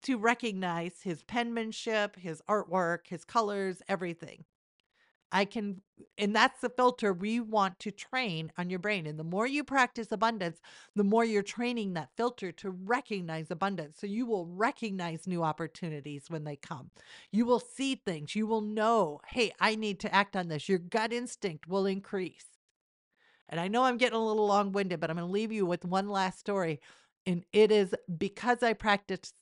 to 0.04 0.18
recognize 0.18 1.02
his 1.04 1.24
penmanship, 1.24 2.16
his 2.16 2.42
artwork, 2.50 3.08
his 3.08 3.26
colors, 3.26 3.82
everything. 3.88 4.46
I 5.32 5.46
can, 5.46 5.82
and 6.18 6.36
that's 6.36 6.62
the 6.62 6.70
filter 6.70 7.12
we 7.12 7.40
want 7.40 7.80
to 7.80 7.92
train 7.92 8.52
on 8.58 8.70
your 8.70 8.80
brain. 8.80 9.06
And 9.06 9.20
the 9.20 9.24
more 9.24 9.48
you 9.48 9.64
practice 9.64 10.12
abundance, 10.12 10.60
the 10.96 11.04
more 11.04 11.26
you're 11.26 11.44
training 11.44 11.94
that 11.94 12.10
filter 12.16 12.52
to 12.54 12.70
recognize 12.70 13.52
abundance. 13.52 13.98
So 14.00 14.08
you 14.08 14.26
will 14.26 14.46
recognize 14.46 15.28
new 15.28 15.44
opportunities 15.44 16.26
when 16.30 16.44
they 16.44 16.56
come. 16.56 16.92
You 17.32 17.46
will 17.46 17.60
see 17.60 17.96
things. 17.96 18.36
You 18.36 18.48
will 18.48 18.62
know, 18.62 19.20
hey, 19.28 19.52
I 19.60 19.76
need 19.76 20.00
to 20.02 20.14
act 20.14 20.36
on 20.36 20.48
this. 20.48 20.70
Your 20.70 20.80
gut 20.80 21.12
instinct 21.12 21.68
will 21.68 21.86
increase. 21.86 22.46
And 23.50 23.60
I 23.60 23.68
know 23.68 23.84
I'm 23.84 23.98
getting 23.98 24.18
a 24.18 24.26
little 24.26 24.48
long 24.48 24.72
winded, 24.72 25.00
but 25.00 25.10
I'm 25.10 25.18
going 25.18 25.28
to 25.28 25.32
leave 25.32 25.52
you 25.52 25.66
with 25.66 25.86
one 25.86 26.10
last 26.10 26.40
story. 26.40 26.80
And 27.26 27.44
it 27.54 27.72
is 27.72 27.94
because 28.18 28.64
I 28.64 28.74
practiced 28.74 29.36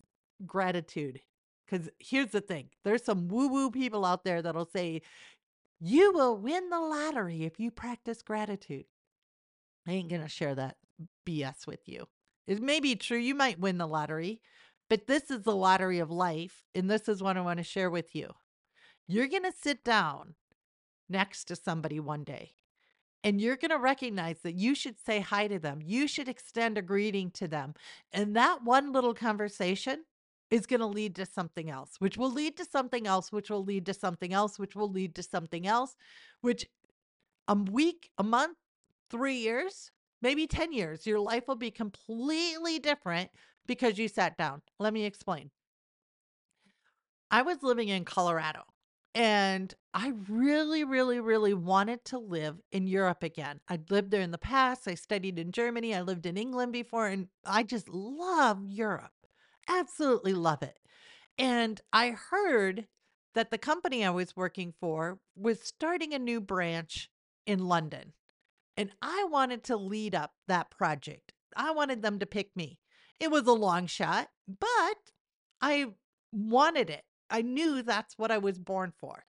gratitude. 0.45 1.21
Because 1.65 1.89
here's 1.99 2.31
the 2.31 2.41
thing 2.41 2.69
there's 2.83 3.03
some 3.03 3.27
woo 3.29 3.47
woo 3.47 3.71
people 3.71 4.05
out 4.05 4.23
there 4.23 4.41
that'll 4.41 4.65
say, 4.65 5.01
you 5.85 6.13
will 6.13 6.37
win 6.37 6.69
the 6.69 6.79
lottery 6.79 7.43
if 7.43 7.59
you 7.59 7.69
practice 7.69 8.21
gratitude. 8.21 8.85
I 9.85 9.91
ain't 9.91 10.09
going 10.09 10.21
to 10.21 10.29
share 10.29 10.55
that 10.55 10.77
BS 11.27 11.67
with 11.67 11.89
you. 11.89 12.05
It 12.47 12.61
may 12.61 12.79
be 12.79 12.95
true, 12.95 13.17
you 13.17 13.35
might 13.35 13.59
win 13.59 13.77
the 13.77 13.87
lottery, 13.87 14.39
but 14.89 15.07
this 15.07 15.29
is 15.29 15.41
the 15.41 15.55
lottery 15.55 15.99
of 15.99 16.09
life. 16.09 16.63
And 16.73 16.89
this 16.89 17.09
is 17.09 17.21
what 17.21 17.35
I 17.35 17.41
want 17.41 17.57
to 17.57 17.63
share 17.63 17.89
with 17.89 18.15
you. 18.15 18.31
You're 19.07 19.27
going 19.27 19.43
to 19.43 19.51
sit 19.51 19.83
down 19.83 20.35
next 21.09 21.45
to 21.45 21.55
somebody 21.55 21.99
one 21.99 22.23
day 22.23 22.51
and 23.21 23.41
you're 23.41 23.57
going 23.57 23.71
to 23.71 23.77
recognize 23.77 24.39
that 24.39 24.55
you 24.55 24.75
should 24.75 24.97
say 24.99 25.19
hi 25.19 25.47
to 25.47 25.59
them. 25.59 25.81
You 25.83 26.07
should 26.07 26.29
extend 26.29 26.77
a 26.77 26.81
greeting 26.81 27.29
to 27.31 27.47
them. 27.47 27.73
And 28.11 28.35
that 28.37 28.63
one 28.63 28.93
little 28.93 29.13
conversation 29.13 30.05
is 30.53 30.67
going 30.67 30.81
to 30.81 30.85
lead 30.85 31.15
to 31.15 31.25
something 31.25 31.71
else, 31.71 31.95
which 31.97 32.15
will 32.15 32.31
lead 32.31 32.55
to 32.55 32.63
something 32.63 33.07
else, 33.07 33.31
which 33.31 33.49
will 33.49 33.63
lead 33.63 33.87
to 33.87 33.93
something 33.93 34.33
else, 34.33 34.59
which 34.59 34.75
will 34.75 34.89
lead 34.89 35.15
to 35.15 35.23
something 35.23 35.65
else, 35.65 35.95
which 36.41 36.67
a 37.47 37.55
week, 37.55 38.11
a 38.19 38.23
month, 38.23 38.55
three 39.09 39.37
years, 39.37 39.89
maybe 40.21 40.45
10 40.45 40.71
years, 40.71 41.07
your 41.07 41.19
life 41.19 41.47
will 41.47 41.55
be 41.55 41.71
completely 41.71 42.77
different 42.77 43.31
because 43.65 43.97
you 43.97 44.07
sat 44.07 44.37
down. 44.37 44.61
Let 44.77 44.93
me 44.93 45.05
explain. 45.05 45.49
I 47.31 47.41
was 47.41 47.63
living 47.63 47.89
in 47.89 48.05
Colorado 48.05 48.61
and 49.15 49.73
I 49.91 50.13
really, 50.29 50.83
really, 50.83 51.19
really 51.19 51.55
wanted 51.55 52.05
to 52.05 52.19
live 52.19 52.57
in 52.71 52.85
Europe 52.85 53.23
again. 53.23 53.59
I'd 53.67 53.89
lived 53.89 54.11
there 54.11 54.21
in 54.21 54.29
the 54.29 54.37
past. 54.37 54.87
I 54.87 54.93
studied 54.93 55.39
in 55.39 55.51
Germany. 55.51 55.95
I 55.95 56.01
lived 56.01 56.27
in 56.27 56.37
England 56.37 56.73
before, 56.73 57.07
and 57.07 57.27
I 57.43 57.63
just 57.63 57.89
love 57.89 58.63
Europe. 58.67 59.22
Absolutely 59.67 60.33
love 60.33 60.61
it. 60.63 60.77
And 61.37 61.81
I 61.91 62.11
heard 62.11 62.87
that 63.33 63.49
the 63.49 63.57
company 63.57 64.05
I 64.05 64.11
was 64.11 64.35
working 64.35 64.73
for 64.79 65.19
was 65.35 65.61
starting 65.61 66.13
a 66.13 66.19
new 66.19 66.39
branch 66.39 67.09
in 67.45 67.67
London. 67.67 68.13
And 68.77 68.91
I 69.01 69.25
wanted 69.29 69.63
to 69.65 69.77
lead 69.77 70.15
up 70.15 70.31
that 70.47 70.69
project. 70.69 71.33
I 71.55 71.71
wanted 71.71 72.01
them 72.01 72.19
to 72.19 72.25
pick 72.25 72.55
me. 72.55 72.79
It 73.19 73.31
was 73.31 73.47
a 73.47 73.53
long 73.53 73.87
shot, 73.87 74.29
but 74.47 75.11
I 75.61 75.87
wanted 76.31 76.89
it. 76.89 77.03
I 77.29 77.41
knew 77.41 77.81
that's 77.81 78.17
what 78.17 78.31
I 78.31 78.37
was 78.37 78.59
born 78.59 78.93
for. 78.99 79.25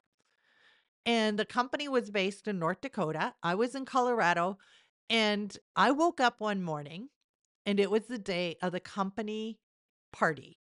And 1.07 1.39
the 1.39 1.45
company 1.45 1.89
was 1.89 2.11
based 2.11 2.49
in 2.49 2.59
North 2.59 2.81
Dakota. 2.81 3.35
I 3.43 3.55
was 3.55 3.75
in 3.75 3.85
Colorado. 3.85 4.59
And 5.11 5.57
I 5.77 5.91
woke 5.91 6.21
up 6.21 6.41
one 6.41 6.63
morning 6.63 7.09
and 7.67 7.79
it 7.79 7.91
was 7.91 8.07
the 8.07 8.19
day 8.19 8.57
of 8.63 8.73
the 8.73 8.81
company 8.81 9.59
party. 10.15 10.59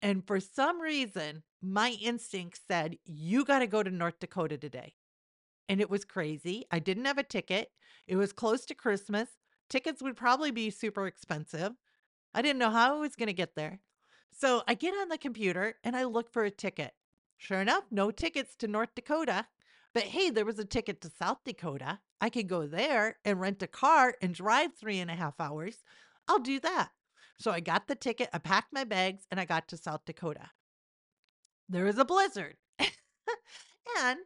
And 0.00 0.26
for 0.26 0.38
some 0.38 0.80
reason, 0.80 1.42
my 1.60 1.96
instinct 2.00 2.60
said, 2.66 2.96
You 3.04 3.44
got 3.44 3.58
to 3.58 3.66
go 3.66 3.82
to 3.82 3.90
North 3.90 4.20
Dakota 4.20 4.56
today. 4.56 4.94
And 5.68 5.80
it 5.80 5.90
was 5.90 6.04
crazy. 6.04 6.64
I 6.70 6.78
didn't 6.78 7.06
have 7.06 7.18
a 7.18 7.24
ticket. 7.24 7.70
It 8.06 8.16
was 8.16 8.32
close 8.32 8.64
to 8.66 8.74
Christmas. 8.74 9.28
Tickets 9.68 10.00
would 10.00 10.16
probably 10.16 10.52
be 10.52 10.70
super 10.70 11.08
expensive. 11.08 11.72
I 12.32 12.42
didn't 12.42 12.60
know 12.60 12.70
how 12.70 12.94
I 12.94 13.00
was 13.00 13.16
going 13.16 13.26
to 13.26 13.32
get 13.32 13.56
there. 13.56 13.80
So 14.30 14.62
I 14.68 14.74
get 14.74 14.94
on 14.94 15.08
the 15.08 15.18
computer 15.18 15.74
and 15.82 15.96
I 15.96 16.04
look 16.04 16.32
for 16.32 16.44
a 16.44 16.50
ticket. 16.50 16.92
Sure 17.36 17.60
enough, 17.60 17.84
no 17.90 18.10
tickets 18.10 18.54
to 18.56 18.68
North 18.68 18.94
Dakota. 18.94 19.46
But 19.92 20.04
hey, 20.04 20.30
there 20.30 20.44
was 20.44 20.58
a 20.58 20.64
ticket 20.64 21.00
to 21.00 21.10
South 21.10 21.38
Dakota. 21.44 21.98
I 22.20 22.30
could 22.30 22.48
go 22.48 22.66
there 22.66 23.16
and 23.24 23.40
rent 23.40 23.62
a 23.62 23.66
car 23.66 24.14
and 24.22 24.34
drive 24.34 24.74
three 24.74 25.00
and 25.00 25.10
a 25.10 25.14
half 25.14 25.40
hours. 25.40 25.82
I'll 26.28 26.38
do 26.38 26.60
that. 26.60 26.90
So 27.38 27.50
I 27.50 27.60
got 27.60 27.86
the 27.86 27.94
ticket, 27.94 28.30
I 28.32 28.38
packed 28.38 28.72
my 28.72 28.84
bags, 28.84 29.26
and 29.30 29.38
I 29.38 29.44
got 29.44 29.68
to 29.68 29.76
South 29.76 30.04
Dakota. 30.06 30.50
There 31.68 31.84
was 31.84 31.98
a 31.98 32.04
blizzard. 32.04 32.56
and 32.78 34.20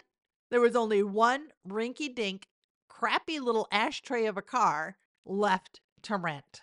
there 0.51 0.61
was 0.61 0.77
only 0.77 1.03
one 1.03 1.49
rinky 1.67 2.15
dink, 2.15 2.47
crappy 2.89 3.41
little 3.41 3.67
ashtray 3.73 4.27
of 4.27 4.37
a 4.37 4.43
car 4.43 4.97
left 5.25 5.81
to 6.03 6.17
rent. 6.17 6.63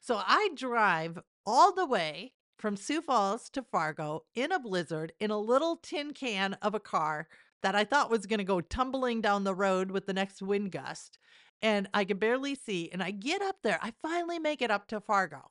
So 0.00 0.20
I 0.26 0.50
drive 0.54 1.18
all 1.46 1.72
the 1.72 1.86
way 1.86 2.32
from 2.58 2.76
Sioux 2.76 3.02
Falls 3.02 3.50
to 3.50 3.62
Fargo 3.62 4.24
in 4.34 4.50
a 4.50 4.58
blizzard 4.58 5.12
in 5.20 5.30
a 5.30 5.38
little 5.38 5.76
tin 5.76 6.12
can 6.12 6.54
of 6.54 6.74
a 6.74 6.80
car 6.80 7.28
that 7.62 7.74
I 7.74 7.84
thought 7.84 8.10
was 8.10 8.26
going 8.26 8.38
to 8.38 8.44
go 8.44 8.60
tumbling 8.60 9.20
down 9.20 9.44
the 9.44 9.54
road 9.54 9.90
with 9.90 10.06
the 10.06 10.12
next 10.12 10.42
wind 10.42 10.72
gust. 10.72 11.18
And 11.62 11.88
I 11.94 12.04
could 12.04 12.20
barely 12.20 12.54
see. 12.54 12.90
And 12.92 13.02
I 13.02 13.10
get 13.10 13.42
up 13.42 13.56
there. 13.62 13.78
I 13.82 13.92
finally 14.02 14.38
make 14.38 14.60
it 14.60 14.70
up 14.70 14.86
to 14.88 15.00
Fargo 15.00 15.50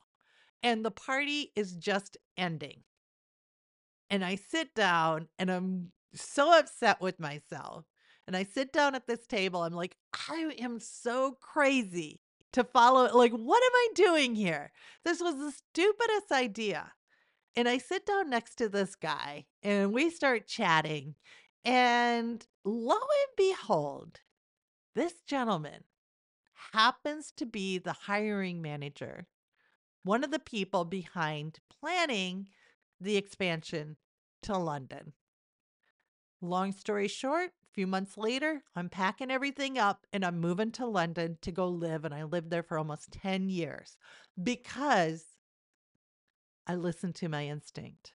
and 0.64 0.84
the 0.84 0.90
party 0.90 1.52
is 1.54 1.76
just 1.76 2.16
ending. 2.38 2.82
And 4.08 4.24
I 4.24 4.36
sit 4.36 4.74
down 4.74 5.28
and 5.38 5.50
I'm 5.50 5.92
so 6.14 6.58
upset 6.58 7.00
with 7.00 7.20
myself. 7.20 7.84
And 8.26 8.34
I 8.34 8.44
sit 8.44 8.72
down 8.72 8.94
at 8.94 9.06
this 9.06 9.26
table. 9.26 9.62
I'm 9.62 9.74
like, 9.74 9.96
I 10.30 10.54
am 10.58 10.80
so 10.80 11.36
crazy 11.42 12.22
to 12.54 12.64
follow. 12.64 13.14
Like, 13.14 13.32
what 13.32 13.62
am 13.62 13.72
I 13.74 13.88
doing 13.94 14.34
here? 14.34 14.72
This 15.04 15.20
was 15.20 15.36
the 15.36 15.52
stupidest 15.52 16.32
idea. 16.32 16.92
And 17.54 17.68
I 17.68 17.76
sit 17.76 18.06
down 18.06 18.30
next 18.30 18.56
to 18.56 18.70
this 18.70 18.94
guy 18.94 19.44
and 19.62 19.92
we 19.92 20.08
start 20.08 20.46
chatting. 20.46 21.16
And 21.66 22.44
lo 22.64 22.94
and 22.96 23.36
behold, 23.36 24.20
this 24.94 25.14
gentleman 25.26 25.84
happens 26.72 27.32
to 27.36 27.44
be 27.44 27.76
the 27.78 27.92
hiring 27.92 28.62
manager 28.62 29.26
one 30.04 30.22
of 30.22 30.30
the 30.30 30.38
people 30.38 30.84
behind 30.84 31.58
planning 31.80 32.46
the 33.00 33.16
expansion 33.16 33.96
to 34.42 34.56
London. 34.56 35.14
Long 36.40 36.72
story 36.72 37.08
short, 37.08 37.50
a 37.64 37.72
few 37.72 37.86
months 37.86 38.18
later, 38.18 38.62
I'm 38.76 38.90
packing 38.90 39.30
everything 39.30 39.78
up 39.78 40.06
and 40.12 40.24
I'm 40.24 40.40
moving 40.40 40.70
to 40.72 40.86
London 40.86 41.38
to 41.40 41.50
go 41.50 41.66
live. 41.66 42.04
And 42.04 42.14
I 42.14 42.24
lived 42.24 42.50
there 42.50 42.62
for 42.62 42.78
almost 42.78 43.12
10 43.12 43.48
years 43.48 43.96
because 44.40 45.24
I 46.66 46.74
listened 46.74 47.14
to 47.16 47.28
my 47.28 47.46
instinct, 47.46 48.12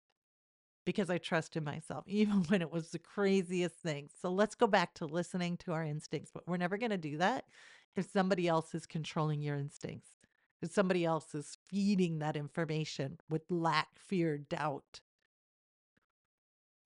because 0.84 1.08
I 1.08 1.18
trusted 1.18 1.62
myself, 1.62 2.04
even 2.08 2.42
when 2.44 2.62
it 2.62 2.72
was 2.72 2.90
the 2.90 2.98
craziest 2.98 3.76
thing. 3.76 4.08
So 4.20 4.30
let's 4.30 4.56
go 4.56 4.66
back 4.66 4.94
to 4.94 5.06
listening 5.06 5.56
to 5.58 5.72
our 5.72 5.84
instincts. 5.84 6.32
But 6.34 6.48
we're 6.48 6.56
never 6.56 6.78
going 6.78 6.90
to 6.90 6.98
do 6.98 7.18
that 7.18 7.44
if 7.94 8.10
somebody 8.10 8.48
else 8.48 8.74
is 8.74 8.86
controlling 8.86 9.40
your 9.40 9.56
instincts 9.56 10.16
if 10.62 10.72
somebody 10.72 11.04
else 11.04 11.34
is 11.34 11.55
feeding 11.68 12.18
that 12.18 12.36
information 12.36 13.18
with 13.28 13.42
lack, 13.50 13.88
fear, 13.96 14.38
doubt. 14.38 15.00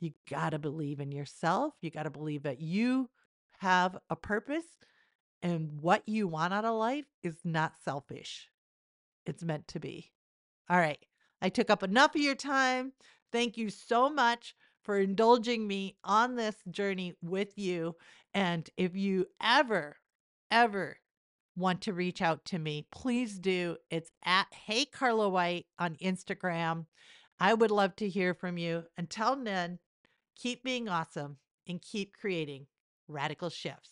You 0.00 0.12
got 0.28 0.50
to 0.50 0.58
believe 0.58 1.00
in 1.00 1.12
yourself. 1.12 1.74
You 1.80 1.90
got 1.90 2.04
to 2.04 2.10
believe 2.10 2.44
that 2.44 2.60
you 2.60 3.10
have 3.58 3.98
a 4.08 4.16
purpose 4.16 4.64
and 5.42 5.80
what 5.80 6.02
you 6.06 6.26
want 6.26 6.54
out 6.54 6.64
of 6.64 6.76
life 6.76 7.06
is 7.22 7.36
not 7.44 7.74
selfish. 7.84 8.48
It's 9.26 9.42
meant 9.42 9.68
to 9.68 9.80
be. 9.80 10.12
All 10.68 10.78
right. 10.78 10.98
I 11.42 11.48
took 11.48 11.70
up 11.70 11.82
enough 11.82 12.14
of 12.14 12.20
your 12.20 12.34
time. 12.34 12.92
Thank 13.32 13.56
you 13.56 13.70
so 13.70 14.10
much 14.10 14.54
for 14.82 14.98
indulging 14.98 15.66
me 15.66 15.96
on 16.04 16.36
this 16.36 16.56
journey 16.70 17.14
with 17.22 17.56
you. 17.56 17.96
And 18.34 18.68
if 18.76 18.96
you 18.96 19.26
ever, 19.42 19.96
ever 20.50 20.96
want 21.56 21.82
to 21.82 21.92
reach 21.92 22.22
out 22.22 22.44
to 22.46 22.58
me, 22.58 22.86
please 22.90 23.38
do. 23.38 23.76
It's 23.90 24.10
at 24.24 24.46
Hey 24.52 24.84
Carla 24.84 25.28
White 25.28 25.66
on 25.78 25.96
Instagram. 25.96 26.86
I 27.38 27.54
would 27.54 27.70
love 27.70 27.96
to 27.96 28.08
hear 28.08 28.34
from 28.34 28.58
you. 28.58 28.84
Until 28.96 29.36
then, 29.36 29.78
keep 30.36 30.62
being 30.62 30.88
awesome 30.88 31.38
and 31.66 31.80
keep 31.80 32.16
creating 32.16 32.66
radical 33.08 33.50
shifts. 33.50 33.90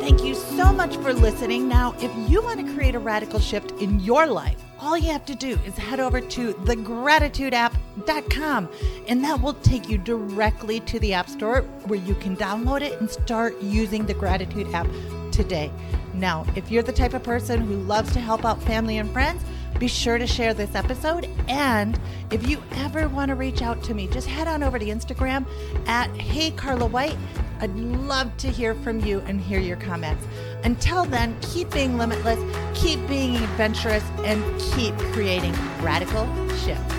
Thank 0.00 0.24
you 0.24 0.34
so 0.34 0.72
much 0.72 0.96
for 0.96 1.12
listening. 1.12 1.68
Now, 1.68 1.94
if 2.00 2.10
you 2.28 2.42
want 2.42 2.66
to 2.66 2.74
create 2.74 2.94
a 2.94 2.98
radical 2.98 3.38
shift 3.38 3.72
in 3.72 4.00
your 4.00 4.26
life, 4.26 4.62
all 4.80 4.96
you 4.96 5.12
have 5.12 5.24
to 5.26 5.34
do 5.34 5.58
is 5.66 5.76
head 5.76 6.00
over 6.00 6.20
to 6.20 6.54
thegratitudeapp.com 6.54 8.68
and 9.08 9.24
that 9.24 9.40
will 9.40 9.54
take 9.54 9.88
you 9.88 9.98
directly 9.98 10.80
to 10.80 10.98
the 11.00 11.12
App 11.12 11.28
Store 11.28 11.62
where 11.86 11.98
you 11.98 12.14
can 12.16 12.36
download 12.36 12.80
it 12.80 13.00
and 13.00 13.10
start 13.10 13.60
using 13.60 14.06
the 14.06 14.14
Gratitude 14.14 14.72
app 14.72 14.88
today. 15.30 15.70
Now, 16.14 16.46
if 16.56 16.70
you're 16.70 16.82
the 16.82 16.92
type 16.92 17.14
of 17.14 17.22
person 17.22 17.60
who 17.60 17.76
loves 17.76 18.12
to 18.12 18.20
help 18.20 18.44
out 18.44 18.62
family 18.62 18.98
and 18.98 19.10
friends, 19.12 19.42
be 19.80 19.88
sure 19.88 20.18
to 20.18 20.26
share 20.26 20.52
this 20.52 20.74
episode. 20.74 21.28
And 21.48 21.98
if 22.30 22.46
you 22.46 22.62
ever 22.76 23.08
want 23.08 23.30
to 23.30 23.34
reach 23.34 23.62
out 23.62 23.82
to 23.84 23.94
me, 23.94 24.06
just 24.06 24.28
head 24.28 24.46
on 24.46 24.62
over 24.62 24.78
to 24.78 24.84
Instagram 24.84 25.46
at 25.88 26.14
Hey 26.14 26.50
Carla 26.52 26.86
White. 26.86 27.16
I'd 27.60 27.74
love 27.74 28.36
to 28.38 28.48
hear 28.48 28.74
from 28.74 29.00
you 29.00 29.20
and 29.20 29.40
hear 29.40 29.58
your 29.58 29.78
comments. 29.78 30.24
Until 30.64 31.04
then, 31.06 31.34
keep 31.40 31.70
being 31.70 31.96
limitless, 31.96 32.38
keep 32.74 33.04
being 33.08 33.36
adventurous, 33.36 34.04
and 34.24 34.44
keep 34.60 34.96
creating 35.12 35.52
radical 35.82 36.26
shifts. 36.58 36.94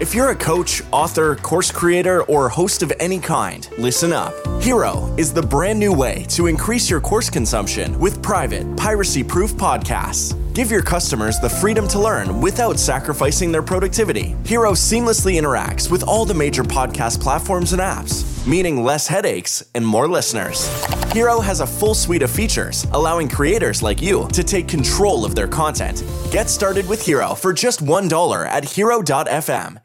If 0.00 0.14
you're 0.14 0.30
a 0.30 0.36
coach, 0.36 0.80
author, 0.92 1.36
course 1.36 1.70
creator, 1.70 2.22
or 2.24 2.48
host 2.48 2.82
of 2.82 2.92
any 3.00 3.18
kind, 3.18 3.68
listen 3.78 4.12
up. 4.12 4.32
Hiro 4.62 5.12
is 5.18 5.34
the 5.34 5.42
brand 5.42 5.78
new 5.78 5.92
way 5.92 6.24
to 6.30 6.46
increase 6.46 6.88
your 6.88 7.00
course 7.00 7.28
consumption 7.28 7.98
with 7.98 8.22
private, 8.22 8.76
piracy 8.76 9.24
proof 9.24 9.54
podcasts. 9.54 10.36
Give 10.58 10.72
your 10.72 10.82
customers 10.82 11.38
the 11.38 11.48
freedom 11.48 11.86
to 11.86 12.00
learn 12.00 12.40
without 12.40 12.80
sacrificing 12.80 13.52
their 13.52 13.62
productivity. 13.62 14.34
Hiro 14.44 14.72
seamlessly 14.72 15.38
interacts 15.38 15.88
with 15.88 16.02
all 16.02 16.24
the 16.24 16.34
major 16.34 16.64
podcast 16.64 17.20
platforms 17.20 17.72
and 17.72 17.80
apps, 17.80 18.44
meaning 18.44 18.82
less 18.82 19.06
headaches 19.06 19.62
and 19.76 19.86
more 19.86 20.08
listeners. 20.08 20.66
Hiro 21.12 21.38
has 21.38 21.60
a 21.60 21.66
full 21.66 21.94
suite 21.94 22.22
of 22.22 22.30
features, 22.32 22.88
allowing 22.90 23.28
creators 23.28 23.84
like 23.84 24.02
you 24.02 24.26
to 24.32 24.42
take 24.42 24.66
control 24.66 25.24
of 25.24 25.36
their 25.36 25.46
content. 25.46 26.02
Get 26.32 26.50
started 26.50 26.88
with 26.88 27.06
Hiro 27.06 27.36
for 27.36 27.52
just 27.52 27.78
$1 27.84 28.48
at 28.48 28.64
Hiro.fm 28.64 29.78